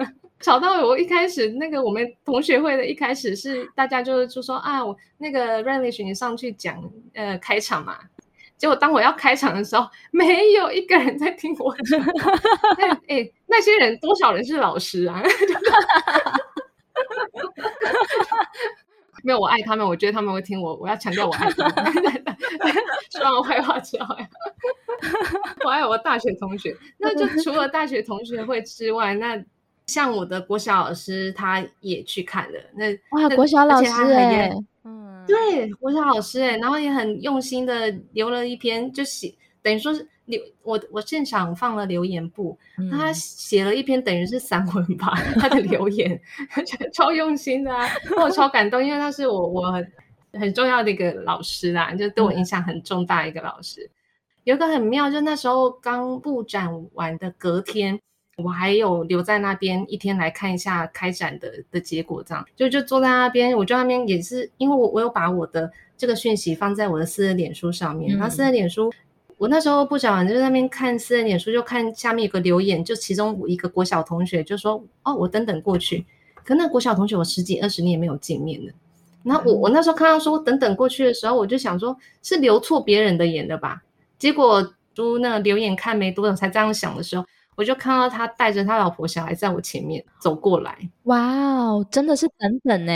[0.41, 6.81] 吵到我一开始那个我们同学会的一开始是大家就是就说啊，我那个 Renglish 你上去讲
[7.13, 7.97] 呃开场嘛，
[8.57, 11.99] 结果当我要开场的时候，没有一个人在听我讲。
[13.09, 15.21] 哎、欸，那些人多少人是老师啊？
[19.23, 20.75] 没有，我爱他们，我觉得他们会听我。
[20.77, 22.25] 我要强调我爱他们，
[23.11, 24.15] 说完我坏话之后，
[25.65, 26.75] 我爱我大学同学。
[26.97, 29.43] 那就除了大学同学会之外，那。
[29.87, 32.59] 像我的国小老师，他也去看了。
[32.75, 39.33] 那哇，国小老师哎，嗯，对，国小老师哎，然后也很用心的留了一篇，就写
[39.63, 46.19] 等于说是留我我现场放了留言簿，嗯、他写了一篇等于是散文吧，他的留言
[46.93, 47.85] 超用心的啊，
[48.17, 49.91] 我超感动，因为他是我我很
[50.33, 53.81] 很重要的一个老师啦，就对我影响很重大一个老师。
[53.83, 53.91] 嗯、
[54.45, 57.99] 有一个很妙，就那时候刚布展完的隔天。
[58.41, 68.89] 我还有留在那边一天来看一下开展的的结果，这样就就坐在那边，我就那边也是因为我我有把我的这个讯息放在我的私人脸书上面，嗯、然后私人脸书
[69.39, 76.05] 我那时候不讲完就在那边看私人脸书，就看下面有个留言，就其中一个国小同学就说哦，我等等过去，
[76.43, 78.73] 可那国小同学我十几二十年没有见面了，
[79.23, 83.81] 然后我我那时候看到说等等过去的时候，我就想说是留错别人的眼了吧，
[84.17, 87.25] 结果读那个留言看没多久才这样想的时候。
[87.55, 91.19] 我就看到他带着他老婆小孩在我前面走过来，哇
[91.65, 92.93] 哦，真的是等等呢。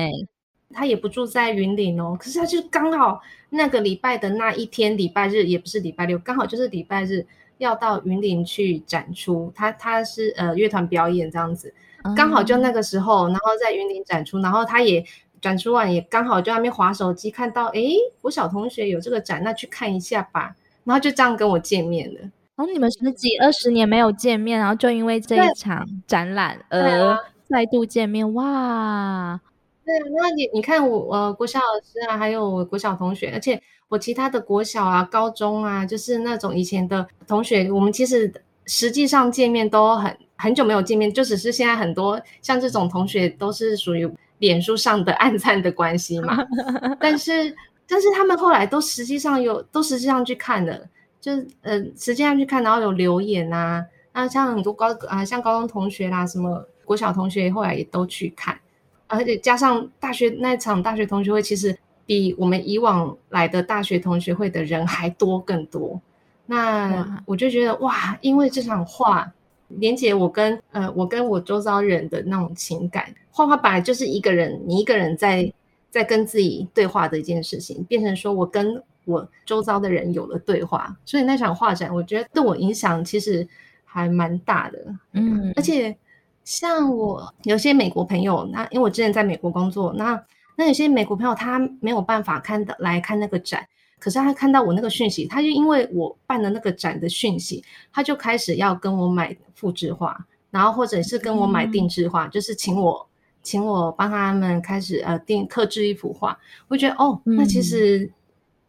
[0.73, 7.25] 他也不住在云林哦，可是他就刚好那个礼拜的那一天，礼拜日也不是礼拜六，刚好就是礼拜日
[7.59, 9.51] 要到云林去展出。
[9.55, 11.73] 他他是呃乐团表演这样子，
[12.15, 15.05] 刚好就那个时候，然后在云林展出，然后他也
[15.39, 20.55] 展出完，也刚好就在那边划手机看到，诶，我小同学有这个展，那去看一下吧。
[20.83, 22.19] 然后就这样跟我见面了。
[22.55, 27.17] 然后你们十几二十年没有见面，然后就因为这一场展览而
[27.49, 29.39] 再度见面，哇！
[29.85, 38.31] 对，那你你看我呃国小老师啊，还有我国小同学，而且我其他的国小啊、高中啊，就是那种以前的同学，我们其实
[38.65, 44.09] 实际上见面都很很久没有见面，就只是现在很多像这种同学都是属于
[44.39, 46.37] 脸书上的暗赞的关系嘛。
[46.99, 47.55] 但是
[47.87, 50.89] 但是他们后来都实际上有都实际上去看的。
[51.21, 51.31] 就
[51.61, 53.81] 呃，实际上去看，然后有留言啊，
[54.11, 58.59] 那像很多高啊，像高中同学啦，什么国小同学，后来也都去看，
[59.13, 65.99] 而且加上大学那场大学同学会，其实比我们以往来的大学同学会的人还多更多。
[66.45, 69.31] 那我就觉得哇，因为这场画
[69.69, 75.53] 连接我跟呃我跟我周遭人的那种情感，画画本来就是一个人，你一个人在
[75.89, 78.81] 在跟自己对话的一件事情，变成说我跟。
[79.05, 83.45] 我周遭的人有了对话，所以那场画展，我觉得对我影响其实
[83.83, 84.79] 还蛮大的。
[85.11, 85.93] 嗯，而且
[86.43, 90.21] 像我有些美国朋友，那因为我之前在美国工作，那
[90.55, 93.67] 那有些美国朋友他没有办法看的来看那个展，
[93.99, 103.07] 可是他看到我那个讯息，他就因为我办的那个展的讯息，他就开始要跟我买复制画，然后或者是跟我买定制画，嗯、就是请我
[103.41, 106.37] 请我帮他们开始呃定刻制一幅画。
[106.67, 108.11] 我觉得哦，那其实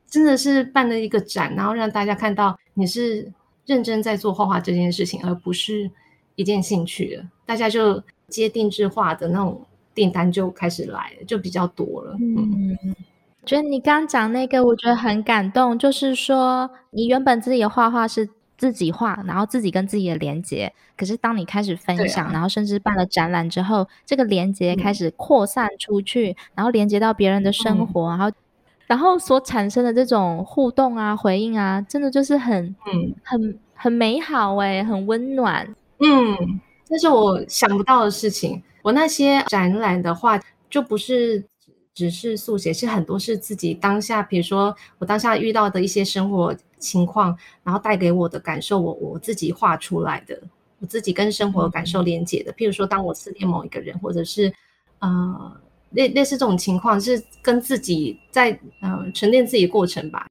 [0.08, 3.30] 真的是办了一个展，然后让大家看到你是
[3.66, 5.90] 认真在做画画这件事情，而不是
[6.36, 7.24] 一件兴趣了。
[7.46, 9.60] 大家就接定制化的那种
[9.94, 12.16] 订单就开始来了，就比较多了。
[12.20, 12.76] 嗯。
[12.82, 12.96] 嗯
[13.46, 15.78] 觉得你刚讲那个，我觉得很感动。
[15.78, 18.26] 就是说，你原本自己的画画是
[18.56, 20.72] 自己画，然后自己跟自己的连接。
[20.96, 28.36] 可是当你开始分享，啊、然后甚至办了展览之后，这个连接开始扩散出去，嗯、然后连接到别人的生活，嗯、然后，
[28.86, 35.68] 然后所产生的这种互动啊、回应啊，真的就是很、嗯、很、很美好哎，很温暖。
[36.04, 38.62] 嗯，这是我想不到的事情。
[38.82, 41.44] 我那些展览的话，就不是。
[41.96, 50.36] 只是速写，是很多是自己当下，比如说我当下遇到的一些生活情况，然后带给我的感受，我我自己画出来的，
[50.80, 52.52] 我自己跟生活感受连接的。
[52.54, 54.52] 譬如说，当我思念某一个人，或者是
[54.98, 55.56] 呃
[55.90, 60.28] 类类似这种情况，是跟自己在呃沉淀自己的过程吧。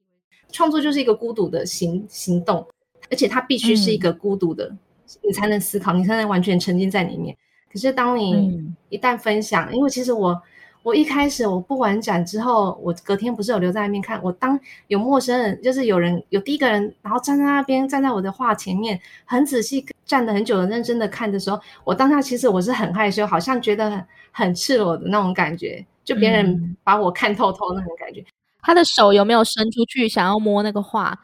[0.52, 2.68] 创作就是一个孤独的行行动，
[3.10, 4.80] 而且它必须是一个孤独的，嗯、
[5.22, 7.36] 你才能思考，你才能完全沉浸在里面。
[7.72, 10.42] 可是当你一旦分享，嗯、因为其实我。
[10.84, 14.22] 我一开始我布完展之后，我隔天不是有留在那边看。
[14.22, 28.20] 我当有陌生人，就是有人有第一个人，然后站在那边，站在我的画前面，很仔细站了很久的，认真的看的时候，我当下其实我是很害羞，好像觉得很很赤裸的那种感觉，就别人把我看透透那种感觉。
[28.20, 28.26] 嗯、
[28.62, 31.18] 他的手有没有伸出去想要摸那个画？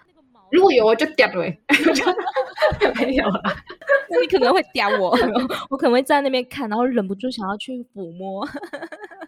[0.52, 1.46] 如果有，我就掉了。
[2.96, 3.42] 没有了，
[4.10, 5.16] 那你可能会屌我，
[5.70, 8.48] 我可能会在那边看，然后忍不住想要去抚摸。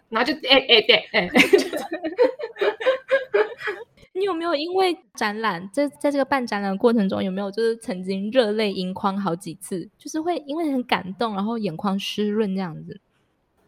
[0.08, 1.28] 然后就哎哎对哎，
[4.12, 9.88] 你有没有因为展览在在这个办展览的过程中，有没有就是曾经热泪盈眶好几次？
[9.98, 13.00] 就是会因为很感动，然后眼眶湿润这样子？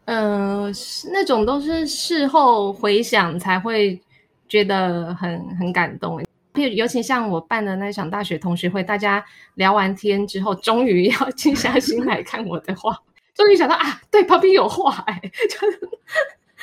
[0.05, 0.69] 呃，
[1.11, 3.99] 那种都是事后回想才会
[4.47, 6.21] 觉得很很感动。
[6.55, 9.23] 譬如尤其像我办的那场大学同学会，大家
[9.55, 12.97] 聊完天之后，终于要静下心来看我的画。
[13.35, 15.79] 终于想到啊，对，旁边有画哎，就是，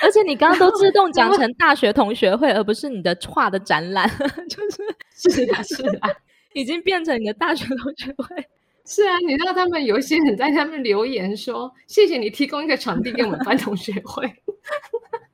[0.02, 4.08] 而且你刚刚都自动讲成大学同学会，而不是你的画的展览，
[4.48, 6.08] 就是是啊是啊，
[6.54, 8.46] 已经变成你的大学同学会。
[8.86, 14.26] 是啊，你知道他们有一些人在下面留言说，谢谢你提供一个场地给我们班同学会。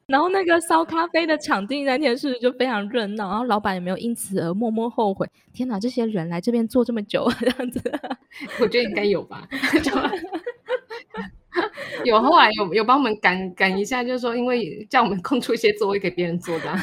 [0.08, 3.28] 然后那个烧咖啡的场地那天是不是就非常热闹？
[3.28, 5.28] 然后老板有没有因此而默默后悔？
[5.52, 7.80] 天哪，这些人来这边坐这么久， 这样子，
[8.58, 9.46] 我觉得应该有吧。
[12.04, 16.74] 有后来有有帮我们赶赶一下，就是说因为叫我们空出一些座位给别人坐的。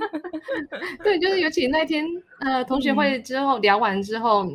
[1.02, 2.04] 对，就是尤其那天
[2.40, 4.46] 呃同学会之后、嗯、聊完之后，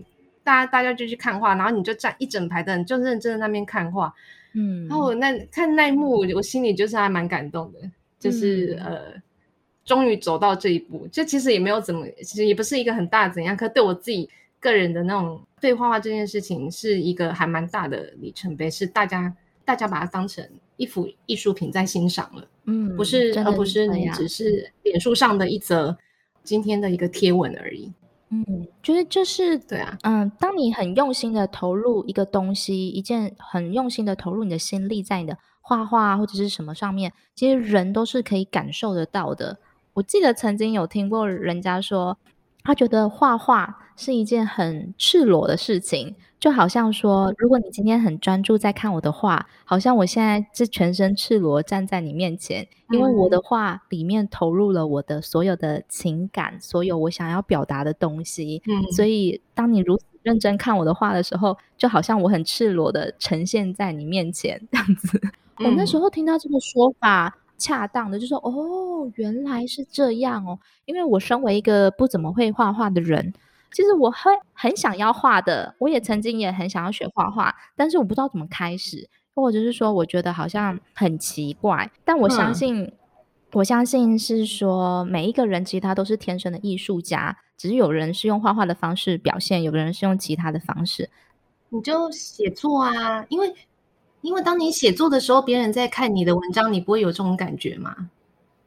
[0.43, 4.13] 大家大家就去看画，然后你就站一整排的人就认真的那边看画。
[4.53, 7.79] 嗯，然后我那看那一幕，我心里就是还蛮感动的，
[8.19, 9.13] 就是、嗯、呃，
[9.85, 11.07] 终于走到这一步。
[11.11, 14.29] 这其实也没有怎么，其实也不是一个很大怎样，可对我自己
[14.59, 19.33] 个人的那种对画画这件事情，是一个还蛮大的里程碑，是大家
[19.63, 20.43] 大家把它当成
[20.77, 25.95] 一幅艺术品在欣赏了，嗯，不是，而不是你只是脸书上的一则
[26.43, 27.91] 今天的一个贴文而已。
[28.31, 39.57] 嗯，觉得就是对啊，嗯，当你很用心的投入一个东西，一件很用心的投入你的心力在你的画画或者是什么上面，其实人都是可以感受得到的。
[39.93, 42.17] 我记得曾经有听过人家说，
[42.63, 46.15] 他觉得画画是一件很赤裸的事情。
[46.39, 58.61] 就好像说，如果你今天很专注在看我的画，好像我现在是全身赤裸站在你面前，因为我的画里面投入了我的所有的情感，所有我想要表达的东西。
[58.67, 65.19] 嗯，所以当你如此认真看我的画的时候，就好像我很赤裸的呈现在你面前这样子。
[65.59, 73.33] 我、嗯、那时候听到这个说法，恰当的就说：“哦，原来是这样哦。”因为我身为一个不怎么会画画的人。
[73.71, 81.89] 其实我很很想要画的，我也曾经也很想要学画画，但是我不知道怎么开始，或者是说我觉得好像很奇怪。
[82.03, 82.91] 但我相信，嗯、
[83.53, 91.09] 我相信是说每一个人其实他都是天生的艺术家，只是有人是用画画的方式表现，有的人是用其他的方式。
[91.69, 93.53] 你就写作啊，因为
[94.21, 98.09] 因为当你写作的时候，别人在看你的文章，你不会有这种感觉吗？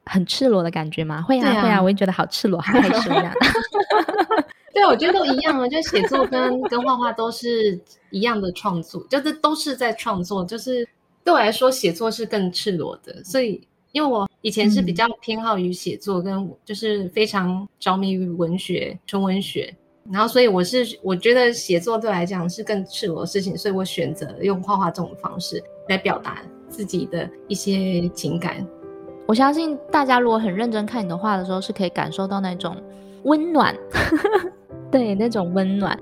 [0.07, 1.21] 很赤裸的感觉吗？
[1.23, 3.35] 会啊，啊会啊，我也觉得好赤裸，好害羞呀。
[4.75, 7.79] 对，我觉得都一样啊，就写作跟跟画画都是
[8.11, 10.45] 一样的创作，就是都是在创作。
[10.45, 10.87] 就是
[11.23, 13.23] 对我来说，写作是更赤裸的。
[13.23, 19.75] 所以，因为我以前是比较偏好于写作，跟就是非常着迷于文学、纯文学。
[20.11, 28.67] 然后所以我是我觉得写作对我来讲是更赤裸的事情，所以我选择用画画这种方式来表达自己的一些情感。
[29.27, 32.77] 我相信大家如果很认真看你的画的时候，是可以感受到那种
[33.23, 33.77] 温暖，
[34.93, 35.99] 对，那种温暖。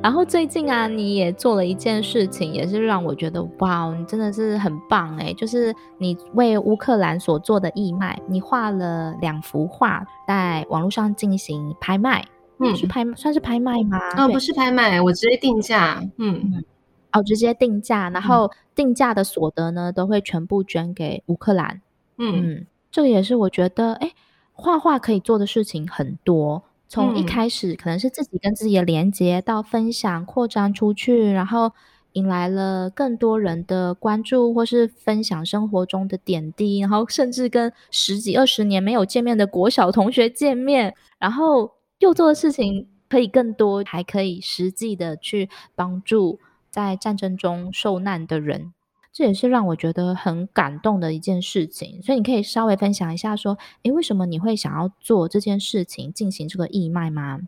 [0.00, 12.24] 然后最近啊，你也做了一件事情，也是让我觉得哇，你真的是很棒诶，就是你为乌克兰所做的义卖，你画了两幅画，在网络上进行拍卖，
[12.60, 13.98] 嗯，是拍算是拍卖吗？
[14.16, 16.50] 哦，不是拍卖，我直接定价，嗯。
[16.52, 16.64] 嗯，
[17.12, 21.80] 哦，直接定价，然后定价的所得呢，都会全部捐给乌克兰，
[22.18, 22.58] 嗯。
[22.58, 24.12] 嗯，这个也是我觉得，哎，
[24.52, 26.62] 画画可以做的事情很多。
[26.90, 31.70] 从一开始可能是自己跟自己的连接，到分享扩张出去，然后
[32.12, 46.38] 引来了更多人的关注，或是分享生活中的点滴，然后甚至跟十几二十年没有见面的国小同学见面，然后又做的事情可以更多，还可以实际的去帮助
[46.70, 48.72] 在战争中受难的人。
[49.10, 57.40] 这也是让我觉得很感动的一件事情，所以你可以稍微分享一下，说，诶，为什么你会想要做这件事情，进行这个义卖吗？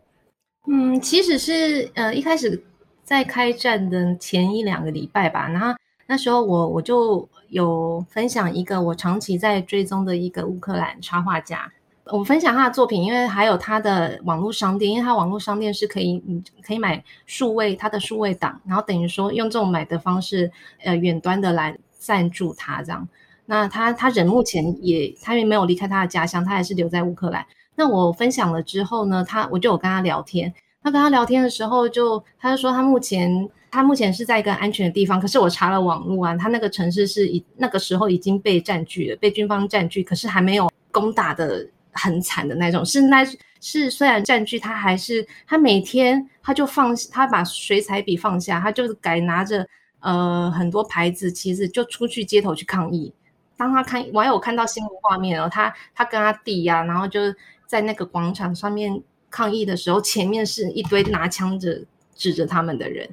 [0.67, 2.61] 嗯，其实是呃一开始
[3.03, 5.73] 在开战的前一两个礼拜吧，然后
[6.07, 11.71] 那时候我我就有分享一个我长期在追踪的一个乌克兰插画家。
[12.05, 20.51] 我分享他的作品，因为还有他的网络商店，因为他网络商店是可以，你可以买数位他的数位档，然后等于说用这种买的方式，
[20.83, 23.07] 呃，远端的来赞助他这样。
[23.45, 27.45] 那他他人目前也他也没有离开他的家乡，他还是留在乌克兰。
[27.75, 41.67] 那我分享了之后呢，他我就有跟他聊天，他跟他聊天的时候就他就说他目前他目前是在一个安全的地方，可是我查了网络啊，他那个城市是以那个时候已经被占据了，被军方占据，可是还没有攻打的。
[41.91, 43.25] 很惨的那种，是那，
[43.59, 49.67] 是虽然占据，他还是他每天他就放，他把水彩笔放下，他就改拿着
[49.99, 53.13] 呃很多牌子，其实就出去街头去抗议。
[53.57, 57.19] 当他看，我还有看到新闻画面哦，他他跟他弟呀、啊，然后就
[57.67, 61.81] 在那个广场上面抗议的时候，前面是一堆拿枪着
[62.15, 63.07] 指着他们的人。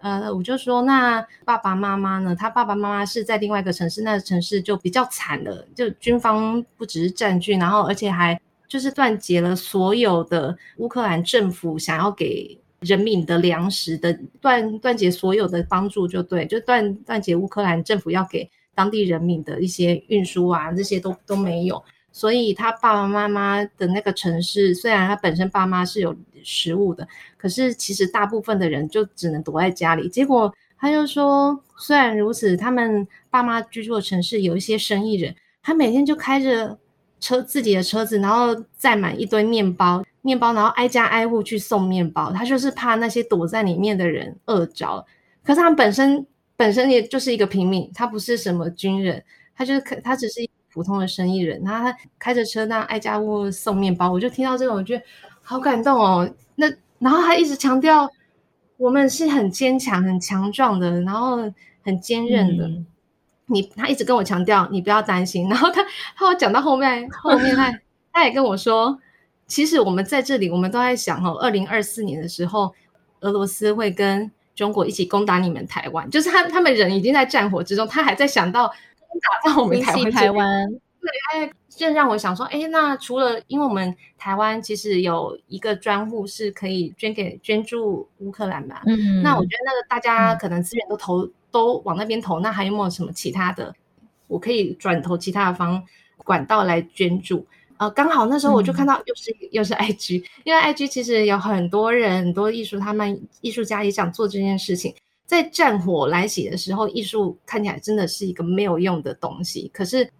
[0.00, 2.34] 呃，我就说，那爸爸妈妈呢？
[2.34, 21.82] 他爸爸妈妈是在另外一个城市，那个城市就比较惨了，就军方不只是占据，然后而且还就是断绝了所有的乌克兰政府想要给人民的粮食的断断绝所有的帮助，就对，就断断绝乌克兰政府要给当地人民的一些运输啊，这些都都没有。
[22.18, 26.12] 所以他爸爸妈妈的那个城市，虽然他本身爸妈是有
[26.42, 27.06] 食物的，
[27.36, 30.08] 可是其实大部分的人就只能躲在家里。
[30.08, 36.76] 结果他就说，虽然如此，他们爸妈居住的城市有一些生意人，他每天就开着
[37.20, 42.32] 车自己的车子，然后载满一堆面包，面包，然后挨家挨户去送面包。
[42.32, 45.06] 他就是怕那些躲在里面的人饿着。
[45.44, 49.22] 可是他本身本身也就是一个平民，他不是什么军人，
[49.54, 50.48] 他就是他只是。
[50.78, 55.04] 普通的生意人，他开着车那爱家屋送面包，我就听到这个，我觉得
[55.42, 56.30] 好感动哦。
[56.54, 58.08] 那然后他一直强调，
[58.76, 61.38] 我们是很坚强、很强壮的，然后
[61.82, 62.68] 很坚韧的。
[62.68, 62.86] 嗯、
[63.46, 65.48] 你他一直跟我强调，你不要担心。
[65.48, 65.84] 然后他
[66.16, 67.76] 他讲到后面，后面他
[68.12, 68.96] 他也跟我说，
[69.48, 72.72] 其实我们在这里，我们都在想哦，二零二四年的时候，
[73.22, 78.72] 俄罗斯会跟中国一起攻打你们台湾，就是他他们人已经在战火之中，他还在想到。
[79.20, 80.68] 打到我们台湾，台湾。
[81.00, 93.72] 对，哎，这让我想说，哎，那除了因为我们台湾其实有一个专户是可以捐给捐助乌克兰吧，嗯，那我觉得那个大家可能资源都投、嗯、都往那边投，那还有没有什么其他的，
[94.26, 95.82] 我可以转投其他的方
[96.18, 97.46] 管道来捐助？
[97.78, 104.92] 呃，刚好那时候我就看到又是、嗯、 又是 IG，因为 IG 其实有很多人很多艺术，他们艺术家也想做这件事情。
[105.28, 109.70] 在战火来袭的时候，艺术看起来真的是一个没有用的东西。
[109.74, 110.10] 可是，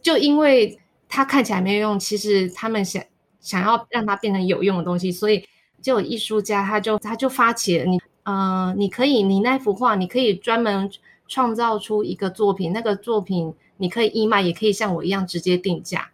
[0.00, 0.78] 就因为
[1.08, 3.02] 它看起来没有用，其实他们想
[3.40, 5.44] 想要让它变成有用的东西，所以
[5.82, 10.88] 就有艺术家他就他就发起了你呃，你可以你那幅画，你可以专门
[11.26, 16.08] 创造出一个作品，那个作品你可以义卖，也可以像我一样直接定价。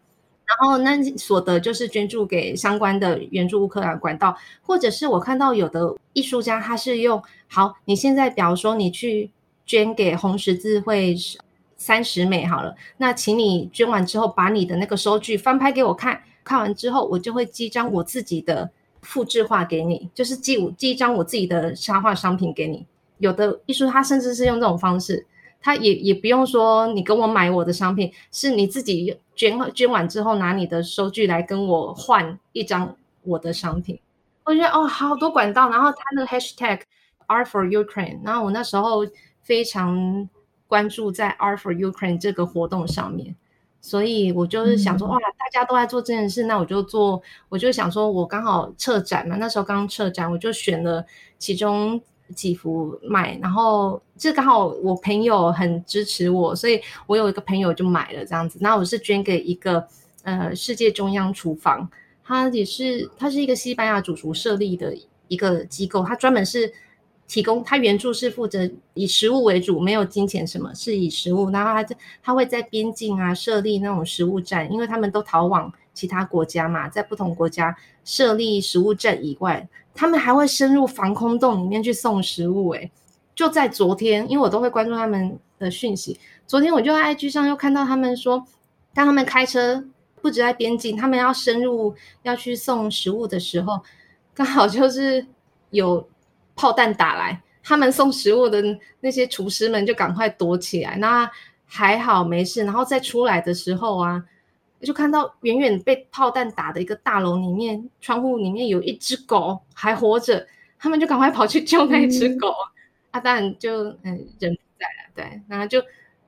[0.44, 7.22] 然后那所得就是捐助给相关的援助乌克兰管道，或者是我看到有的艺术家他是用
[7.54, 9.30] 好，你现在比如说你去
[9.66, 11.14] 捐给红十字会
[11.76, 18.70] 三十美好了，那请你捐完之后把你的那个收据翻拍给我看，看完之后我就会寄张我自己的
[19.02, 22.86] 复制画给你，就是寄我寄一张我自己的插画商品给你。
[23.18, 25.26] 有的艺术他甚至是用这种方式，
[25.60, 34.00] 他也也不用说你跟我买我的商品，是你自己捐捐完之后拿你的收据来跟我换一张我的商品。
[34.44, 36.80] 我觉得哦，好多管道，然后他那个 hashtag
[37.28, 39.06] Art for Ukraine，然后我那时候
[39.42, 40.28] 非常
[40.66, 43.34] 关注在 Art for Ukraine 这个活动上面。
[43.84, 47.20] 所以我就是想说，哇，大家都在做这件事，那我就做。
[47.48, 51.04] 我就想说，我刚好策展嘛，那时候刚策展，我就选了
[51.36, 52.00] 其中
[52.32, 53.36] 几幅卖。
[53.42, 58.56] 然后这刚好我朋友很支持我，所以我有一个朋友就买了这样子。
[58.62, 59.84] 那我是捐给一个
[60.22, 61.90] 呃世界中央厨房，
[62.22, 64.96] 它也是它是一个西班牙主厨设立的
[65.26, 66.72] 一个机构，它专门是。
[67.32, 71.48] 提供他援助是负责以食物为主，没有金钱什么，是以食物。
[71.48, 77.74] 然后他他会在边境啊设立那种食物站，因为他们都逃往其他国家嘛，在不同国家
[78.04, 82.68] 设立食物站以外，他们还会深入防空洞里面去送食物。
[82.74, 82.90] 诶，
[83.34, 88.46] 就在昨天，因为我都会关注他们的讯息，昨天我就在 IG 上又看到他们说，
[88.92, 89.82] 当他们开车
[90.20, 93.80] 不止在边境，他们要深入要去送食物的时候，
[94.34, 95.26] 刚好就是
[95.70, 96.06] 有。
[96.54, 98.62] 炮弹打来，他们送食物的
[99.00, 100.96] 那些厨师们就赶快躲起来。
[100.96, 101.30] 那
[101.66, 104.22] 还好没事，然后再出来的时候啊，
[104.82, 110.46] 就看到远远被炮弹打的一个大楼里面，窗户里面有一只狗还活着，
[110.78, 112.48] 他们就赶快跑去救那只狗。
[112.48, 115.80] 嗯、啊，当然就嗯人不在了，对，然后就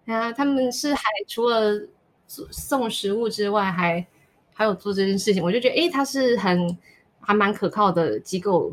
[0.07, 1.89] 啊他们是还除了
[2.27, 4.07] 送食物之外，还
[4.55, 6.79] 还有做这件事情，我就觉得诶，他是很
[7.21, 8.73] 还蛮可靠的机构。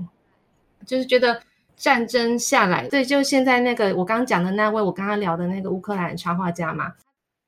[0.86, 1.42] 就是觉得
[1.76, 6.94] 战争下来，对，就现在那个我刚刚讲的那位，我刚刚聊的那个乌克兰插画家嘛，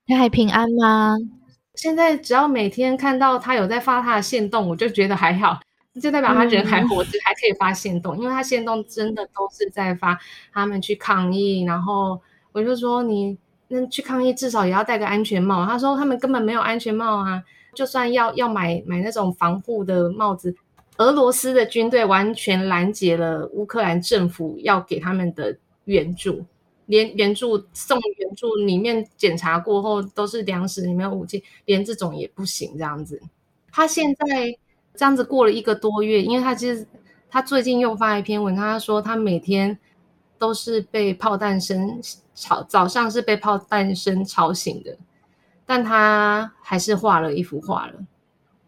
[0.07, 1.17] 他还平安吗？
[1.75, 5.59] 现在只要每天看到他有在发他的线动，我就觉得还好，
[6.01, 10.19] 就代表他人还活着，嗯、还可以发线动，因为他线动真的都是在发
[10.51, 12.19] 他们去抗议，然后
[12.51, 20.55] 我就说你那去抗议至少也要戴个安全帽，他说他们根本没有安全帽啊，就算要要买买那种防护的帽子。
[20.97, 26.45] 俄罗斯的军队完全拦截了乌克兰政府要给他们的援助，
[26.85, 32.77] 连援助送援助里面检查过后都是粮食，里面有武器，连这种也不行。
[32.77, 33.19] 这样子，
[33.71, 34.55] 他现在
[34.93, 36.85] 这样子过了一个多月，因为他其实
[37.27, 39.75] 他最近又发一篇文，他说他每天
[40.37, 41.99] 都是被炮弹声
[42.35, 44.95] 吵，早上是被炮弹声吵醒的，
[45.65, 47.93] 但他还是画了一幅画了。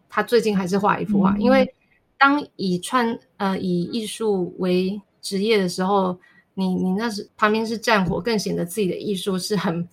[0.08, 1.72] 他最近还是画一幅画，嗯、因为。
[2.18, 6.18] 当以穿呃以艺术为职业的时候，
[6.54, 9.86] 你你那是旁边是战火，更显得自己的艺术是很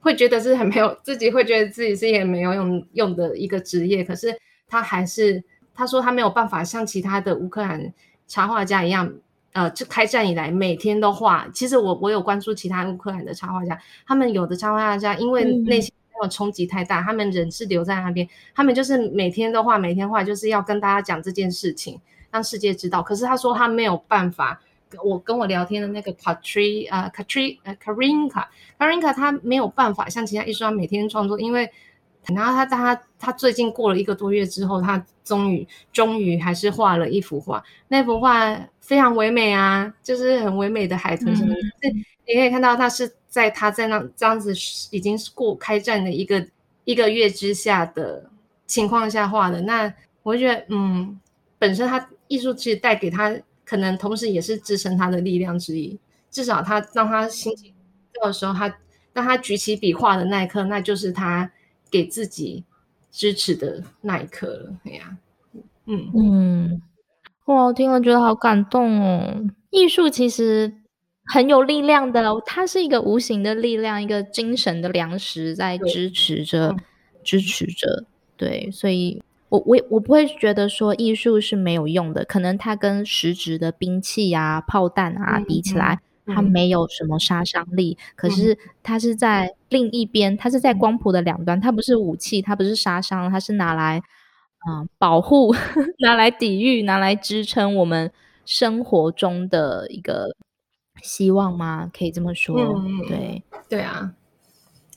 [0.00, 4.02] 会觉得是很没有自己会觉得自己是也没有用用的一个职业。
[4.02, 5.42] 可是他还是
[5.74, 7.92] 他说他没有办法像其他的乌克兰
[8.26, 9.12] 插画家一样，
[9.52, 11.48] 呃，就开战以来每天都画。
[11.54, 15.92] 其实我我有关注其他乌克兰的插画家，他们有的插画家因为内心。
[16.26, 22.00] 冲击太大，他们人是留在那边，他们就是每天都画，每天画，就是要跟大家讲这件事情，
[22.30, 23.02] 让世界知道。
[23.02, 24.60] 可是他说他没有办法，
[25.04, 28.46] 我跟我聊天的那个 Katri 啊 Katri 呃 Karinka
[28.78, 31.70] Karinka 他没有办法像其他艺术家每天创作，因为
[32.34, 43.17] 然后他他他最近过了一个多月之后，他终于终于还是画了一幅画，那幅画非常唯美啊，就是很唯美的海豚什么的，嗯、你可以看到他是。
[43.28, 44.52] 在他在那这样子
[44.90, 46.46] 已经是过开战的一个
[46.84, 48.30] 一个月之下的
[48.66, 51.20] 情况下画的，那我觉得，嗯，
[51.58, 55.98] 本身他艺术其实带给他，可能同时也是支撑他的力量之一。
[56.30, 57.72] 至少他让他心情
[58.20, 58.74] 到的时候，他
[59.12, 61.50] 当他举起笔画的那一刻，那就是他
[61.90, 62.64] 给自己
[63.10, 64.74] 支持的那一刻了。
[64.84, 65.16] 哎呀，
[65.86, 66.82] 嗯嗯，
[67.46, 69.46] 哇，听了觉得好感动哦。
[69.70, 70.72] 艺术其实。
[71.28, 76.74] 很有力量的，它是一个无形的力量，一个精神的粮食，在支持着，
[77.22, 78.04] 支持着。
[78.36, 87.98] 对，所以我我我不会觉得说艺术是没有用的，可能它跟实质的兵器啊、炮弹啊比起来，嗯、它没有什么杀伤力。
[88.00, 94.00] 嗯、可是它是在另一边，它是在光谱的两端，它不是武器，它不是杀伤，它是拿来
[94.68, 95.54] 嗯、呃、保护、
[96.00, 98.10] 拿来抵御、拿来支撑我们
[98.46, 100.34] 生活中的一个。
[101.02, 101.90] 希望吗？
[101.96, 103.42] 可以这么说，嗯、对。
[103.68, 104.10] 对啊，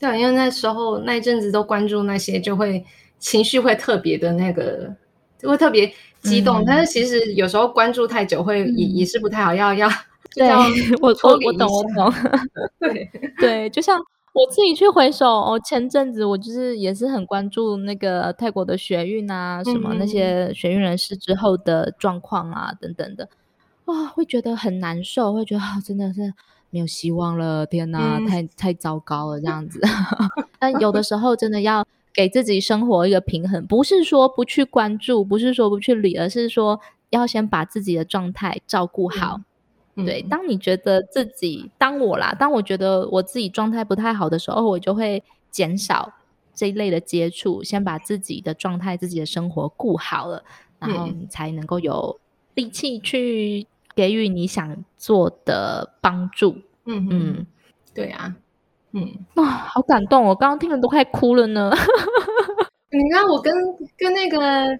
[0.00, 2.84] 对，因为那时候那一阵子都关注那些，就会
[3.18, 4.94] 情绪会特别的那个，
[5.38, 5.92] 就会特别
[6.22, 6.62] 激动。
[6.62, 9.88] 嗯、但是其实有时候关注太久会也、嗯、也是不太好，要要，
[10.34, 10.48] 对，
[11.00, 12.12] 我我我懂我懂，
[12.80, 13.10] 对。
[13.38, 14.00] 对，就像
[14.32, 23.28] 我自己去回首，哦，前阵子我就是也是很关注那个泰国的学运啊，什么那些学运人士之后的状况啊，等等的，
[23.86, 26.32] 哇，会觉得很难受，会觉得真的是
[26.70, 29.80] 没有希望了，天哪，嗯、太太糟糕了这样子。
[30.58, 36.80] 但有的时候真的要给自己生活一个平衡，不是说不去关注，不是说不去理，而是说
[37.10, 39.40] 要先把自己的状态照顾好。
[39.94, 46.10] 嗯对，当你觉得自己，当我啦，当我觉得我自己状态不太好的时候，我就会减少
[46.54, 50.42] 这一类的接触，先把自己的状态、自己的生活顾好了，
[50.78, 52.18] 然后你才能够有
[52.54, 56.56] 力气去给予你想做的帮助。
[56.84, 57.46] 嗯嗯，
[57.94, 58.34] 对啊，
[58.92, 61.70] 嗯，哇，好感动，我刚刚听了都快哭了呢。
[62.90, 63.52] 你看，我跟
[63.96, 64.78] 跟那个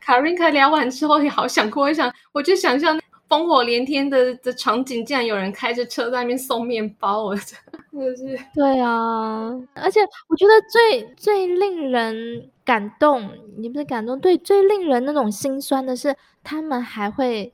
[0.00, 2.98] 卡瑞卡聊完之后，也好想哭，我想，我就想象。
[3.28, 7.58] 烽火连天的的场景，竟然有人开着车在那边送面包，我真
[7.90, 9.50] 的是对啊！
[9.74, 9.98] 而且
[10.28, 13.28] 我觉得最最令人感动，
[13.58, 17.52] 你不是感动，对，最令人那种心酸的是，他们还会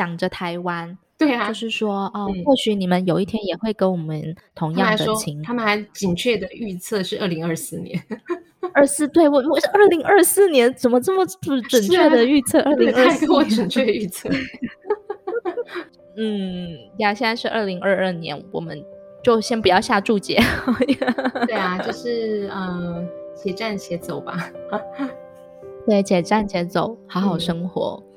[0.00, 8.02] 想着台湾，对啊，就是说哦，嗯、或许你们有一天也会跟我们同样的情，他们还准确的预测是二零二四年。
[8.72, 12.62] 二四对我，我是二零二四年，怎么这么准准确的预测？
[12.62, 14.30] 二零二四，我准确预测。
[16.16, 18.82] 嗯呀，现在是二零二二年，我们
[19.22, 20.40] 就先不要下注解。
[21.46, 24.50] 对啊，就是嗯，且战且走吧。
[25.86, 28.02] 对，且战且走，好好生活。
[28.02, 28.09] 嗯、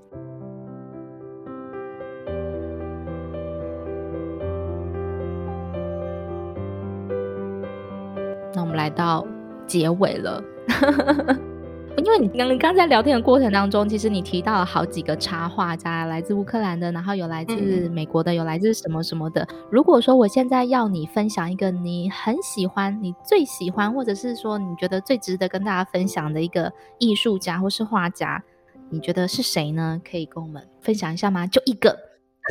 [8.84, 9.26] 来到。
[9.66, 10.44] 结尾了，
[11.98, 19.48] 因为你刚刚在聊天的过程当中，其实你提到了好几个插画家，来自乌克兰的，然后有来自美国的，有来自什么什么的。
[19.72, 28.44] 如果说我现在要你分享一个你很喜欢、你最喜欢，或者是说你觉得最值得跟大家分享的一个艺术家或是画家，
[28.90, 30.00] 你觉得是谁呢？
[30.08, 31.48] 可以跟我们分享一下吗？
[31.48, 31.98] 就一个，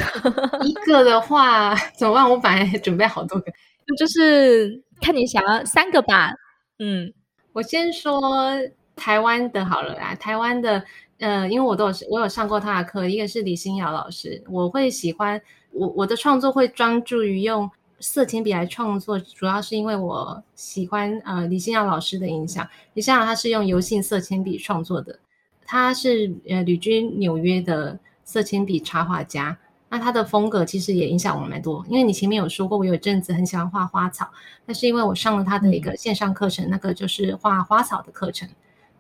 [0.65, 2.29] 一个的话怎么办？
[2.29, 3.53] 我本来准备好多个，
[3.99, 6.33] 就是看你想要三个吧。
[6.79, 7.13] 嗯，
[7.53, 8.23] 我先说
[8.97, 10.15] 台湾的好了啦。
[10.15, 10.83] 台湾的，
[11.19, 14.43] 呃，因为我都有我有上过他的课，一个是李欣尧老师。
[14.49, 15.41] 我会喜欢
[15.73, 22.67] 我我的创作会专注于用色铅笔来创作，主要是因为我喜欢呃李欣尧老师的影响。
[22.95, 25.19] 李欣尧他是用油性色铅笔创作的，
[25.67, 29.59] 他是呃旅居纽约的色铅笔插画家。
[29.93, 34.27] 那他的风格其实也影响我蛮多，因为你前面有说过，我有一阵子很喜欢画花草，
[34.65, 38.49] 那是因为我上了他的一个线上课程，嗯、那个就是画花草的课程。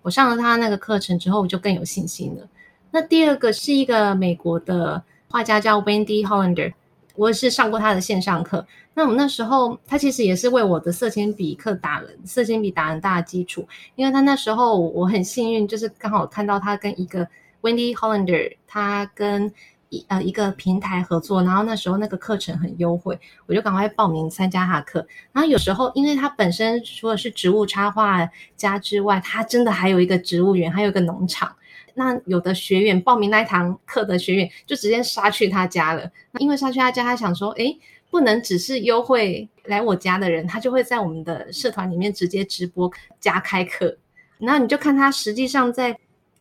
[0.02, 2.46] 我上了他那个课程之后，我就更有信心了。
[2.90, 6.74] 那第二个是一个美国的画家叫 Wendy Hollander，
[7.16, 8.66] 我也是上过他的线上课。
[8.92, 17.26] 那我那时候他其实也是为我的色铅笔课打了色铅笔打很大的基础，因为他那时候我很幸运，就是刚好看到他跟一个
[17.62, 19.50] Wendy Hollander，他跟
[19.92, 25.06] 一呃一个平台合作，然后那时候那个课程很优惠，我就赶快报名参加他的课。
[25.32, 28.26] 然后有时候，因为他本身除了是植物插画
[28.56, 31.54] 家之外，他真的还有一个植物园，还有一个农场。
[31.92, 36.10] 那有的学员报名那一堂课的学员就直接杀去他家了。
[36.38, 37.78] 因为杀去他家，他想说，诶，
[38.10, 42.90] 不能只是优惠来我家的人，他就会在我们的社团里面直接直播
[43.20, 43.94] 加开课。
[44.38, 45.98] 然后你就看他实际上在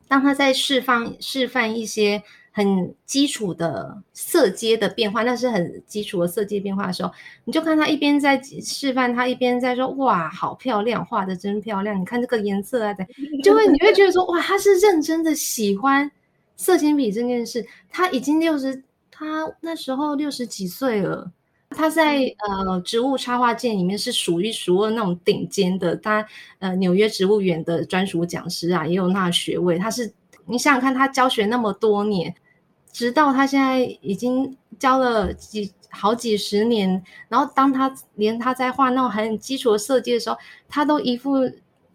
[0.08, 2.24] 当他在释放示范一些。
[2.54, 7.10] 很基础的色阶的变化，那是很基础的色阶变化的时候，
[7.46, 11.98] 你就看他一边在示范，他一边在说：“哇，好漂亮，画的真漂亮！
[12.00, 12.94] 你看这个颜色啊，
[13.42, 16.12] 就会你会觉得说：哇，他是认真的喜欢
[16.58, 17.66] 色铅笔这件事。
[17.90, 21.32] 他已经六十，他那时候六十几岁了，
[21.70, 22.18] 他在
[22.50, 25.96] 呃植物插画界里面是数一数二那种顶尖的。
[25.96, 26.28] 他
[26.60, 29.78] 呃纽约植物园的专属讲师啊，也有那学位。
[29.80, 30.12] 他是
[30.48, 32.36] 你想想看，他教学那么多年。
[32.92, 40.38] 直到他现在已经教了几好几十年，然后当他连他在画那种很基础的设计的时候，
[40.70, 41.34] 他都一副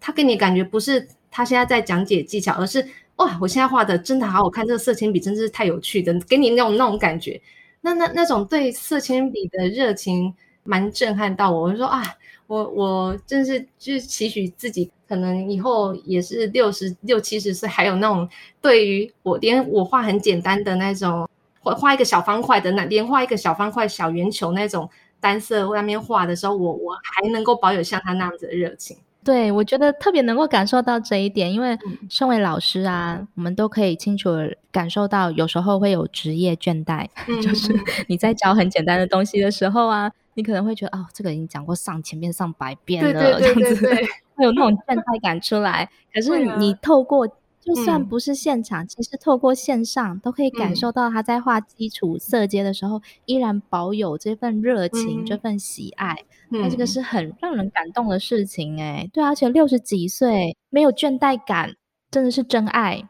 [0.00, 2.86] 他给你感觉不是他现在在讲解技巧，而是
[3.16, 7.40] 哇，我现在画的真的好好看，这个色铅笔真的是太有趣的，给你那种那种感觉，
[7.80, 10.34] 那那那种对色铅笔的热情
[10.66, 12.02] 蛮震撼到我，我就说啊。
[12.48, 18.28] 我我真是就是期许自己，可能以后也是六十六七十岁，还有那种
[18.60, 24.88] 对于我连我画很简单的那种，画画一个小方块的那，连画一个小方块小圆球那种
[25.18, 28.96] 单色外面画的时候，我我还能够保有像他那样子的热情。
[29.24, 31.76] 对，我觉得特别能够感受到这一点，因为
[32.08, 34.30] 身为老师啊，嗯、我们都可以清楚
[34.70, 37.74] 感受到，有时候会有职业倦怠，嗯、 就是
[38.06, 40.12] 你在教很简单的东西的时候啊。
[40.36, 45.88] 你可能会觉得哦，这个已经讲过上千遍、上百遍了，对对对对对这样子会有那种倦怠感出来。
[46.12, 56.14] 可是你透过，就算不是现场，嗯、其实透过线上都可以感受到他在画基础色阶的时候，嗯、依然保有这份热情、嗯、这份喜爱。
[56.50, 59.08] 那、嗯、这个是很让人感动的事情哎。
[59.12, 61.74] 对，而且六十几岁没有倦怠感，
[62.10, 63.08] 真的是真爱。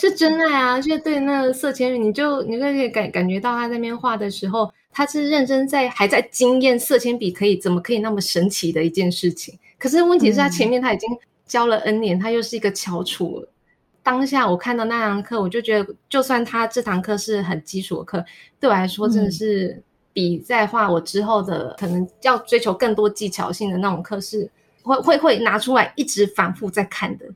[0.00, 0.80] 是真爱啊！
[0.80, 9.58] 就是对那个色铅笔，你就你可以感感觉到他在那边画的时候，他是认真在还在惊艳色铅笔可以怎么可以那么神奇的一件事情。
[9.76, 11.08] 可是问题是他前面他已经
[11.48, 13.44] 教了 N 年，嗯、他又是一个翘楚。
[14.04, 18.24] 当下我看到那堂课，我就觉得，就算他这堂课是很基础的课，
[18.60, 19.82] 对我来说真的是
[20.12, 24.48] 比在画我之后的、嗯、可能要追求更多技巧性的那种课是
[24.82, 27.26] 会会会拿出来一直反复在看的。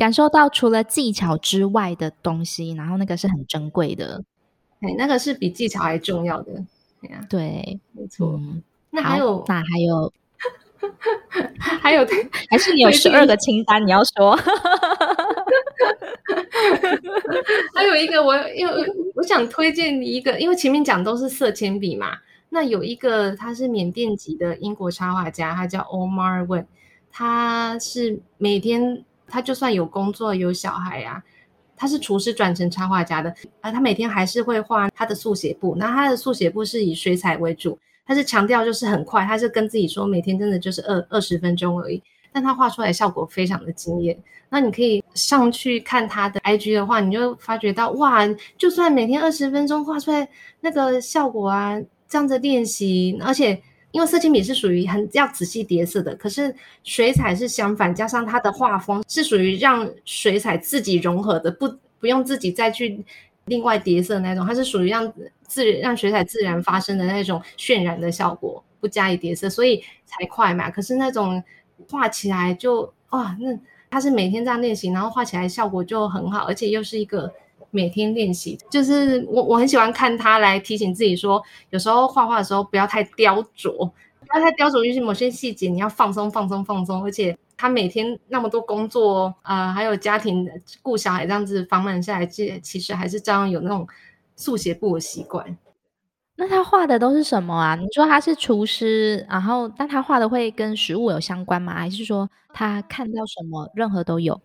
[0.00, 4.24] 感受到除了技巧之外的东西，然后那个是很珍贵的，
[4.80, 6.64] 哎，那个是比技巧还重要的，
[7.28, 8.32] 对，没错。
[8.38, 10.10] 嗯、那还有，那还有，
[11.82, 12.06] 还有，
[12.48, 14.34] 还是你有十二个清单，你要说。
[17.74, 18.72] 还有一个我，我因为
[19.14, 22.16] 我想推荐你一个，因为前面讲都是色铅笔嘛，
[22.48, 26.64] 那有一个他是缅甸籍的英国插画家，他叫 Omar Wen，
[27.12, 29.04] 他是每天。
[29.30, 31.22] 他就算有工作有小孩啊，
[31.76, 35.74] 他是厨师转成插画家的啊，他每天还是会画他的速写簿。
[35.76, 42.02] 那他的速写簿是以水彩为主，他是强调就是很快，他是跟自己说每天真的就是二二十分钟而已，
[42.32, 44.18] 但他画出来效果非常的惊艳。
[44.48, 48.26] 那你可以上去看他的 IG 的话，你就发觉到哇，
[48.58, 50.28] 就算每天二十分钟画出来
[50.60, 53.62] 那个效果啊，这样子练习，而且。
[53.92, 61.68] 因为色铅笔是属于很要仔细叠色的，可是水彩是相反，加上它的画风是属于让水彩自己融合的，不
[61.98, 63.04] 不用自己再去
[63.46, 65.12] 另外叠色那种，它是属于让
[65.46, 70.70] 自让水彩自然发生的那种渲染的效果，不加以叠色，所以才快嘛。
[70.70, 71.42] 可是那种
[71.90, 73.58] 画起来就哇，那
[73.90, 77.32] 它是每天这样练习，然后画起来效果就很好，而且又是一个。
[77.70, 87.02] 每天练习，就是我我很喜欢看他来提醒自己说，有时候画画的时候不要太雕琢，不要太雕琢，就是某些细节你要放松放松放松。
[87.04, 90.48] 而且他每天那么多工作啊、呃，还有家庭
[90.82, 93.86] 顾小孩这样子繁忙下来，其其实还是照样有那种
[94.36, 95.56] 速写簿的习惯。
[96.36, 97.74] 那他画的都是什么啊？
[97.76, 101.74] 你说他是厨师，然后但他画的会跟食物有相关吗？
[101.74, 104.40] 还是说他看到什么任何都有？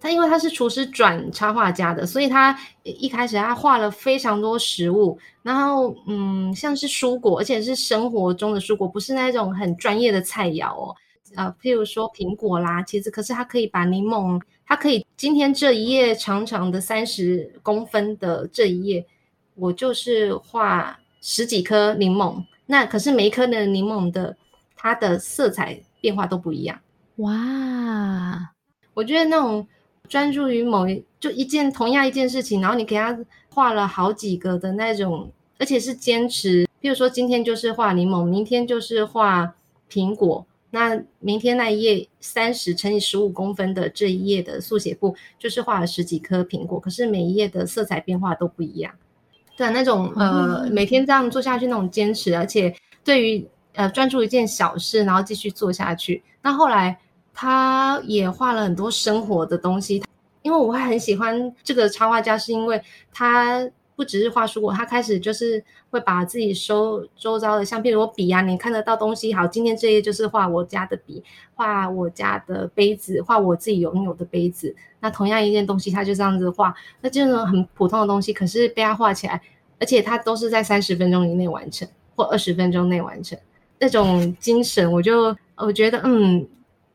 [0.00, 10.94] 他因为他是厨师转插画家的，所以他一开始他画了非常多食物，然后嗯，像是蔬果，而且是生活中的蔬果，不是那种很专业的菜肴哦。
[11.34, 19.04] 呃，譬如说苹果啦，其实可是他可以把柠檬，他可以今天这一页长长的三十公分的这一页，
[19.56, 24.36] 我就是画十几颗柠檬，那可是每一颗的柠檬的
[24.76, 26.78] 它的色彩变化都不一样。
[27.16, 28.52] 哇，
[28.94, 29.66] 我觉得那种。
[30.08, 33.18] 专注于某一就一件同样一件事情，然后你给他
[33.50, 36.66] 画了好几个的那种，而且是坚持。
[36.80, 39.54] 比如说今天就是画柠檬，明天就是画
[39.90, 48.92] 苹果，那明天那一页三十乘以十五公分的这一页的速写簿，就是画了十几颗苹果，可是每一页的色彩变化都不一样。
[49.56, 56.22] 对，那种呃每天这样做下去那种坚持，而且对于呃专注一件小事，然后继续做下去。
[56.42, 56.98] 那后来。
[57.40, 60.02] 他也画了很多生活的东西，
[60.42, 62.82] 因为我很喜欢这个插画家，是因为
[63.12, 63.64] 他
[63.94, 71.22] 不只是画蔬果，他开始就是会把自己收周遭的，像譬如我笔啊，你看得到东西，好，今天这页就是画我家的笔，
[71.54, 74.74] 画我家的杯子，画我自己拥有的杯子。
[74.98, 79.40] 那同样一件东西，他就这样子画，那这种很普通的东西，可是被他画起来，
[79.78, 81.86] 而且他都是在三十分钟以内完成，
[82.16, 83.38] 或二十分钟内完成，
[83.78, 86.44] 那种精神，我就我觉得，嗯。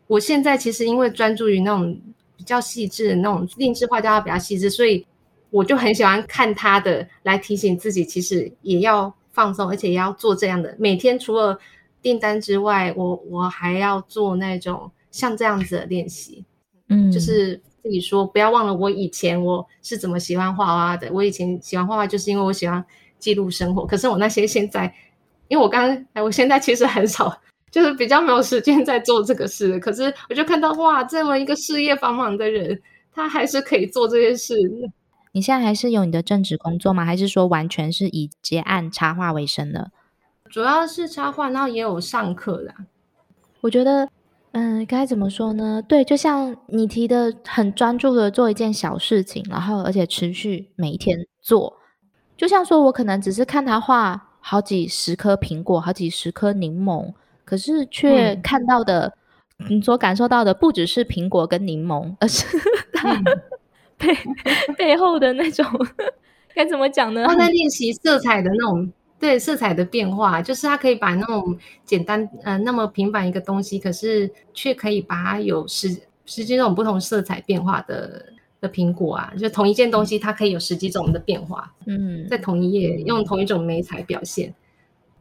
[0.07, 1.99] 我现在其实因为专注于那种
[2.35, 5.05] 比较细致的那种定制画家比较细致，所以
[5.49, 10.75] 我就很喜欢看他的来提醒自己，其实也要放松，而且也要做这样的。
[10.77, 11.57] 每天除了
[12.01, 16.43] 订单之外，我我还要做那种像这样子的练习。
[16.89, 21.09] 嗯，就是自己说不要忘了我以前我是怎么喜欢画画的。
[21.13, 22.83] 我以前喜欢画画就是因为我喜欢
[23.19, 23.85] 记录生活。
[23.85, 24.93] 可是我那些现在，
[25.47, 27.41] 因为我刚我现在其实很少。
[27.73, 32.79] 就是比较没有时间在做这个事，可是我就看到哇，这么一个事业繁忙的人，
[33.11, 34.55] 他还是可以做这些事。
[35.31, 37.03] 你现在还是有你的正职工作吗？
[37.03, 39.89] 还是说完全是以接案插画为生的？
[40.51, 42.75] 主要是插画，然后也有上课啦。
[43.61, 44.07] 我觉得，
[44.51, 45.81] 嗯，该怎么说呢？
[45.81, 51.75] 对，就像你提的，很专注的做一件小事情，然后而且持续每一天做。
[52.37, 54.29] 就像说我可能只是看他画。
[54.45, 57.13] 好几十颗苹果，好几十颗柠檬，
[57.53, 59.13] 可是却看到的，
[59.69, 62.47] 你、嗯、所感受到的不只是苹果跟柠檬，而是
[62.91, 63.13] 它
[63.95, 65.63] 背、嗯、背后的那种
[66.55, 67.23] 该怎么讲呢？
[67.27, 75.95] 他在练习色彩的那种，对色彩的变化，就是他可以把那种简单呃那么平凡一个东西，可是却可以把它有十
[76.25, 78.33] 十几种不同色彩变化的。
[78.63, 81.69] 的苹果啊，就同一件东西，它可以有十几种的变化。
[81.85, 84.55] 嗯，在同一页用同一种媒材表现，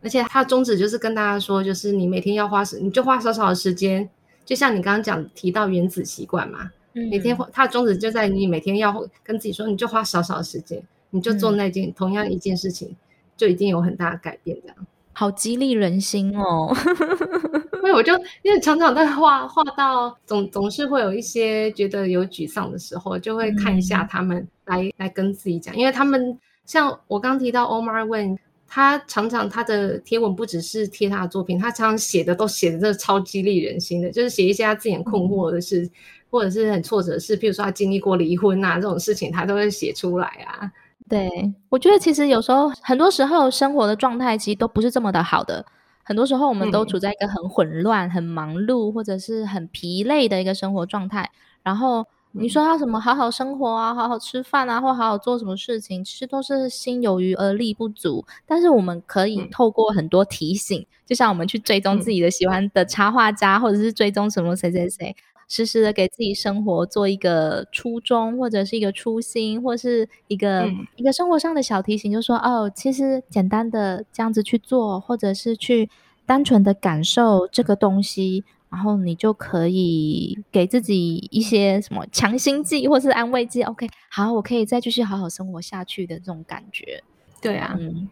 [0.02, 4.08] 而且它的宗旨就是跟大家说，就是你每天要花时，你就花少少的时间，
[4.44, 8.92] 就像你刚刚讲提到原子习惯嘛，嗯、每天它的宗旨就在你每天要
[9.22, 12.96] 跟自己说，你就花少少的时间，你就做那件、嗯、同样一件事情，
[13.36, 14.58] 就一定有很大的改变。
[14.62, 14.76] 这样，
[15.12, 16.74] 好激励人心哦。
[17.82, 28.38] 所以我就因为常常在画画到总总是会有一些觉得有沮丧的时候，就会看一下他们来、嗯、来跟自己讲，因为他们像我刚提到 Omar Wen，
[28.74, 35.90] 他常常他的贴文不只是贴他的作品，他常常写的都写的这超激励人心的，就是写一些他自己很困惑的事，嗯、
[36.30, 40.72] 或者是很挫折的事，譬如说他经历过离婚啊这种事情，他都会写出来啊。
[41.06, 41.28] 对，
[41.68, 45.62] 我觉得其实有时候很多时候生活的状态其实都不是这么的好的。
[46.02, 51.30] 很多时候，我们都处在一个很混乱、嗯、很忙碌，或者是很疲累的一个生活状态。
[51.62, 58.24] 然后你说要什么好好生活啊，好好吃饭啊，或好好做什么事情，其实都是心有余而力不足。
[58.46, 65.14] 但是我们可以透过很多提醒，嗯、就像我们去追踪自己的喜欢的插画家，嗯、或者是追踪什么谁谁谁。
[65.48, 75.90] 时时的给自己生活做一个初衷，或者是一个初心，或是一个、嗯、一个生活上的小提醒，就说哦，其实简单的这样子去做，或者是去
[76.24, 83.62] 单纯的感受这个东西，然后你就可以给自己一些什么强心剂或是安慰剂。
[83.62, 87.04] OK，好，我可以再继续好好生活下去的这种感觉。
[87.40, 88.08] 对啊，嗯，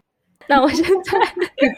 [0.46, 1.18] 那我现在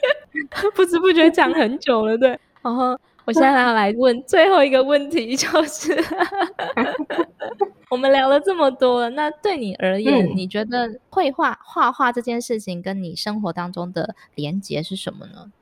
[0.75, 2.99] 不知不觉讲很久了，对，然后。
[3.25, 5.97] 我现在要来问最后一个问题，就是
[7.89, 15.53] 我们聊了这么多，那对你而言，嗯、你觉得绘画、画画这件事情跟你生活当中的连接是什么呢？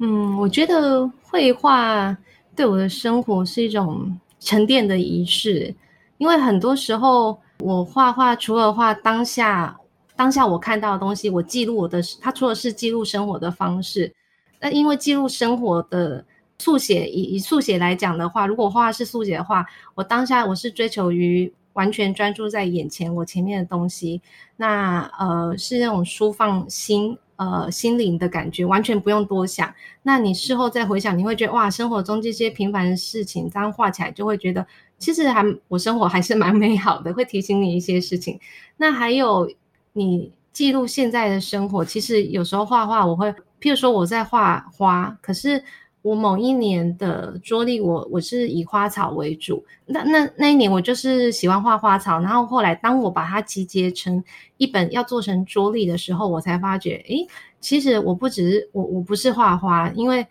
[0.00, 2.16] 嗯，我觉得绘画
[2.56, 5.74] 对我的生活是一种沉淀的仪式，
[6.18, 9.78] 因为很多时候我画画除了画当下，
[10.16, 14.12] 当下我看到的东西，我记录我的，它除了是记录生活的方式，
[14.58, 16.24] 那因为记录生活的。
[16.62, 24.20] 速写以以速写来讲的话，如果画是速写的话，我当下我是追求于完全专注在眼前我前面的东西，
[24.58, 29.74] 那呃是那种舒放心呃心灵的感觉，完全不用多想。
[30.02, 34.66] 那你事后再回想，你会觉得哇，生活中这些平凡的事情，这样画起来就会觉得
[34.98, 38.38] 其实还我生活还是蛮美好的，会提醒你一些事情。
[38.76, 39.50] 那还有
[39.94, 45.64] 你记录现在的生活，其实有时候画画我会，譬如说我在画花，可是。
[46.02, 49.64] 我某一年的桌历，我我是以花草为主。
[49.84, 52.18] 那那那一年，我就是喜欢画花草。
[52.20, 54.22] 然后后来，当我把它集结成
[54.56, 57.26] 一本要做成桌历的时候，我才发觉，诶，
[57.60, 60.26] 其实我不只是我，我不是画花，因为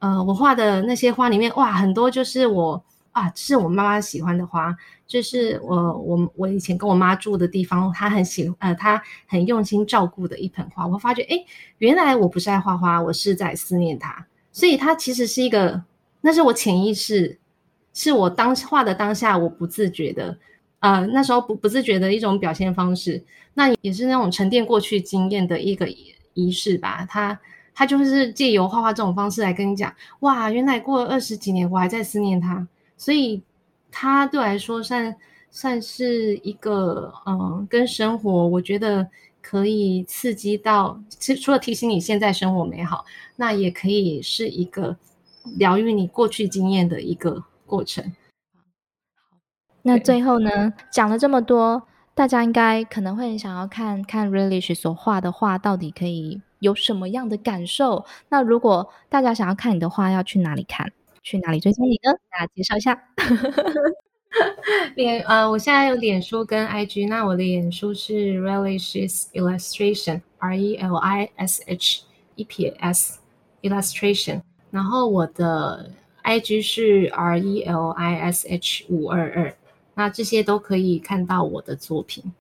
[0.00, 10.84] 呃，我画的那些花里面，哇，很多就是我啊，是我妈妈喜欢的花，就是我我我以前跟我妈住的地方，她很喜呃，她很用心照顾的一盆花。
[10.84, 11.46] 我发觉，诶，
[11.78, 14.26] 原来我不是爱画花，我是在思念她。
[14.52, 15.82] 所以它其实是一个，
[16.20, 17.38] 那是我潜意识，
[17.94, 20.36] 是我当画的当下我不自觉的，
[20.80, 23.24] 呃，那时候不不自觉的一种表现方式，
[23.54, 25.88] 那也是那种沉淀过去经验的一个
[26.34, 27.06] 仪式吧。
[27.08, 27.40] 它
[27.74, 33.42] 它就是借由画画这种方式来跟你讲，哇，原来过了二十几年我还在思念他，所以
[33.90, 35.16] 它对我来说算
[35.50, 39.08] 算是一个，嗯、跟生活我觉得。
[39.52, 43.04] 可以刺激到，其实除了提醒你现在生活美好，
[43.36, 44.96] 那也可以是一个
[45.58, 48.14] 疗愈你过去经验的一个过程。
[49.82, 58.06] 那最后呢，讲了这么多，大家应该可能会很想要看看 Relish 所画的画到底可以有什么样的感受。
[58.30, 60.90] 那如果大家想要看你的画，要去哪里看？
[61.22, 62.14] 去哪里追踪你呢？
[62.30, 62.98] 大家介绍一下。
[64.94, 72.02] 脸呃，我现在有脸书跟 IG，那我的脸书是 Relish's Illustration，R E L I S H
[72.34, 73.18] 一撇 S
[73.62, 75.90] Illustration，然后我的
[76.24, 79.54] IG 是 R E L I S H 五二二，
[79.94, 82.32] 那这些都可以看到我的作品。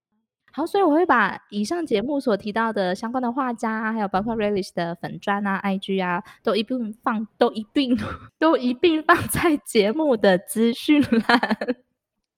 [0.52, 7.98] 好，所以我会把以上节目所提到的相关的画家啊，还有包括 Relish 的粉砖啊、IG 啊，都一并放，都一并
[8.38, 11.58] 都一并放在节目的资讯栏。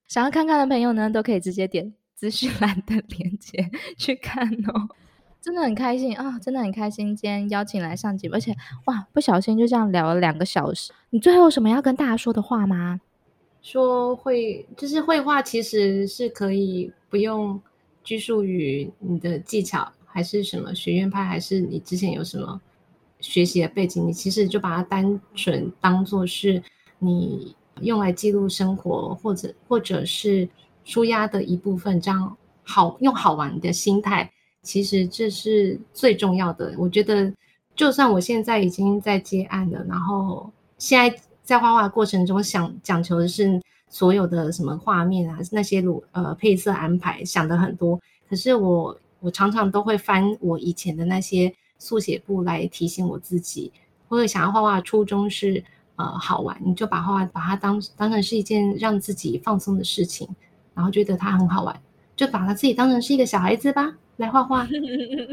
[0.07, 4.89] 想要看看的朋友呢，都可以直接点资讯栏的链接去看哦。
[5.41, 10.93] 真的很开心啊，真的很开心，今天邀请来上节目，而且哇，不小心就这样聊了两个小时。
[11.09, 13.01] 你最后有什么要跟大家说的话吗？
[13.61, 17.61] 说会就是绘画，其实是可以不用
[18.03, 22.59] 拘束于你的技巧，还是什么学院派，还是你之前有什么
[23.19, 26.61] 学习的背景，你其实就把它单纯当做是
[26.99, 30.47] 你用来记录生活，或者或者是
[30.83, 34.29] 舒压的一部分，这样好用好玩的心态。
[34.61, 36.73] 其实这是最重要的。
[36.77, 37.33] 我觉得，
[37.75, 43.59] 就算我现在已经在接案了，然后现在在画画过程中想讲求的是
[43.93, 47.99] 所有的什么画面啊，那些录呃配色安排想的很多。
[48.27, 53.71] 可是我我常常都会翻我以前的那些速写簿来提醒我自己，
[54.09, 55.63] 或者想要画画的初衷是
[55.97, 60.27] 呃好玩，你就把画画把它当当成是一件让自己放松的事情，
[60.73, 61.79] 然后觉得它很好玩，
[62.15, 63.93] 就把它自己当成是一个小孩子吧。
[64.17, 64.67] 来画画，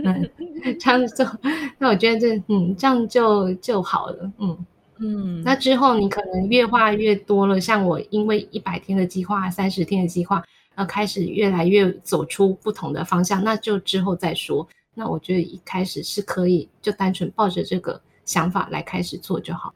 [0.04, 0.30] 嗯，
[0.78, 1.26] 这样做，
[1.78, 4.66] 那我觉得这，嗯，这样就就好了，嗯
[5.01, 5.43] 嗯。
[5.43, 10.36] 那之后你可能越画越多了，像我，因为一百天的计划、三十天的计划，
[10.74, 14.68] 然后开始越来越走出不同的方向，那就之后再说。
[14.94, 19.72] 那我觉得一开始是可以，就单纯抱着这个想法来开始做就好。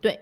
[0.00, 0.20] 对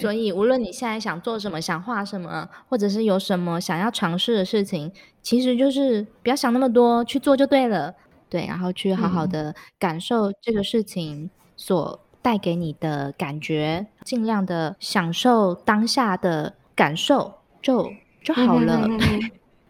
[0.00, 7.94] 所以，无论你现在想做什么，想画什么，或者是有什么想要尝试的事情，其实就是不要想那么多，去做就对了。
[8.28, 17.32] 对，然后去好好的感受这个事情所带给你的感觉，尽量的享受当下的感受，
[17.62, 17.92] 就
[18.22, 18.88] 就好了。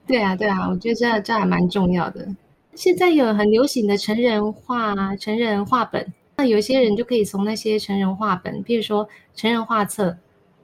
[0.06, 2.26] 对啊，对啊，我觉得这这还蛮重要的。
[2.74, 6.12] 现在有很流行的成人画、成人画本。
[6.36, 10.16] 那有些人就可以从那些成人画本，比如说成人画册，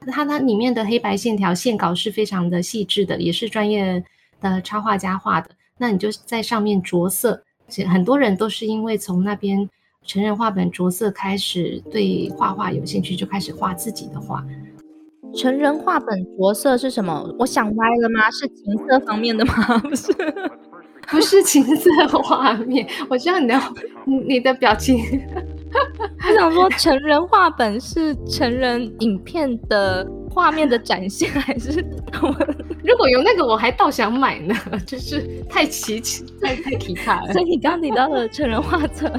[0.07, 4.03] 它它里面的黑白线条线稿是非常的细致的，也是专业
[4.41, 5.51] 的插画家画的。
[5.77, 7.43] 那你就在上面着色，
[7.89, 9.69] 很多人都是因为从那边
[10.05, 14.45] 成人画本着色开始，对画画有兴趣，就开始画自己的画。
[15.35, 17.35] 成人画本着色是什么？
[17.39, 18.31] 我想歪了吗？
[18.31, 19.79] 是情色方面的吗？
[19.83, 20.13] 不是。
[21.09, 23.61] 不是情色画面，我知道你的
[24.27, 24.99] 你的表情。
[26.27, 31.85] 我想说，成人画本是成人影片的画面的展现，还是
[32.83, 34.55] 如果有那个，我还倒想买呢，
[34.87, 37.33] 就是太奇奇太太奇葩了。
[37.35, 39.13] 所以你刚提到的成人画册，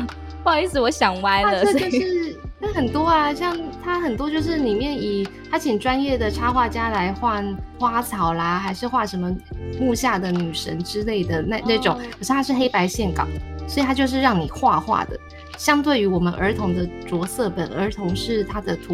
[0.45, 1.65] 不好意思，我想歪了。
[1.65, 7.43] 这就是那很多啊，像他很多就是里面以他请专业的插画家来画
[7.80, 9.35] 花草啦，还是画什么
[9.80, 13.26] 木下的女神之类的那那种，可是它是黑白线稿，
[13.67, 15.19] 所以它就是让你画画的。
[15.57, 18.93] 相对于我们儿童的着色本，儿童是它的图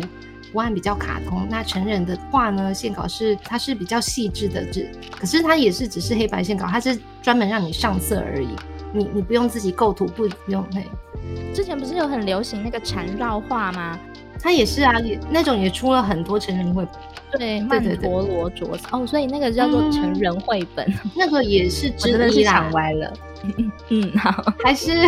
[0.53, 8.55] 图案比较卡通，那成人的画呢，线稿是它是比较细致的字，可是它也是只是黑白线稿，它是专门让你上色而已，
[8.93, 10.87] 你你不用自己构图，不用嘿。
[11.53, 13.99] 之前不是有很流行那个缠绕画吗？
[14.43, 16.83] 它也是啊，也那种也出了很多成人绘
[17.31, 23.13] 本，对，曼陀罗着色哦，所以那个叫做成人绘本，嗯、 那个也是之一啦，是想歪了，
[23.89, 24.91] 嗯，好，还是。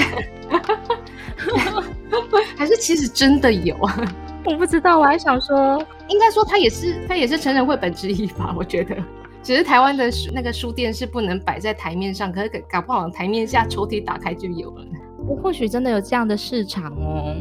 [2.56, 3.76] 还是其实真的有。
[3.78, 4.14] 啊，
[4.46, 8.96] 我不知道，我还想说，应该说它也是它也是成人绘本之一吧，我觉得，
[9.42, 14.86] 只是台湾的书那个书店是不能摆在台面上，可是搞不好台面下抽屉打开就有了。
[15.28, 17.36] 我或许真的有这样的市场哦，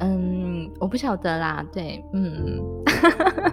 [0.00, 2.62] 嗯，我不晓得啦，对，嗯，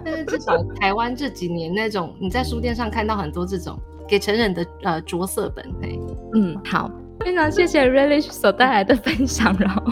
[0.04, 3.78] 但是至少台湾这几年那种你在书店上看到很多这种
[4.08, 5.98] 给成人的呃着色本，嘿，
[6.34, 6.90] 嗯，好。
[7.20, 9.82] 非常谢谢 Relish 所带来的分享，然后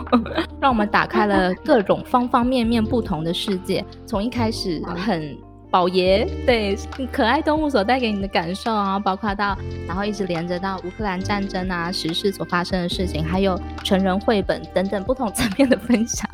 [0.61, 3.85] 让我们打开了各种方方面面不同的世界。
[4.05, 5.39] 从一开始很
[5.71, 6.77] 宝爷对
[7.13, 9.57] 可爱动物所带给你的感受啊，包括到
[9.87, 16.29] 然后一直连着到乌克兰战争啊、时事所发生的事情，还有成人绘本等等不同层面的分享。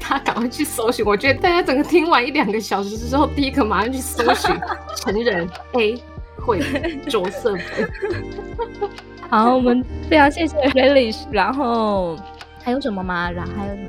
[0.00, 4.56] 他赶快去搜寻，我觉得大家整个听完一两个小时之后，第一个马上去搜寻
[4.96, 6.02] 成人 A
[6.38, 6.60] 绘
[7.08, 7.90] 着色本。
[9.28, 12.16] 好，我们非常谢谢 Relish，然后
[12.62, 13.30] 还有什么吗？
[13.30, 13.88] 然后还有什么？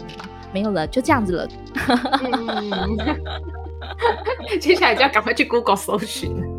[0.52, 1.48] 没有了，就这样子了。
[4.60, 6.59] 接下来就要赶快去 Google 搜寻。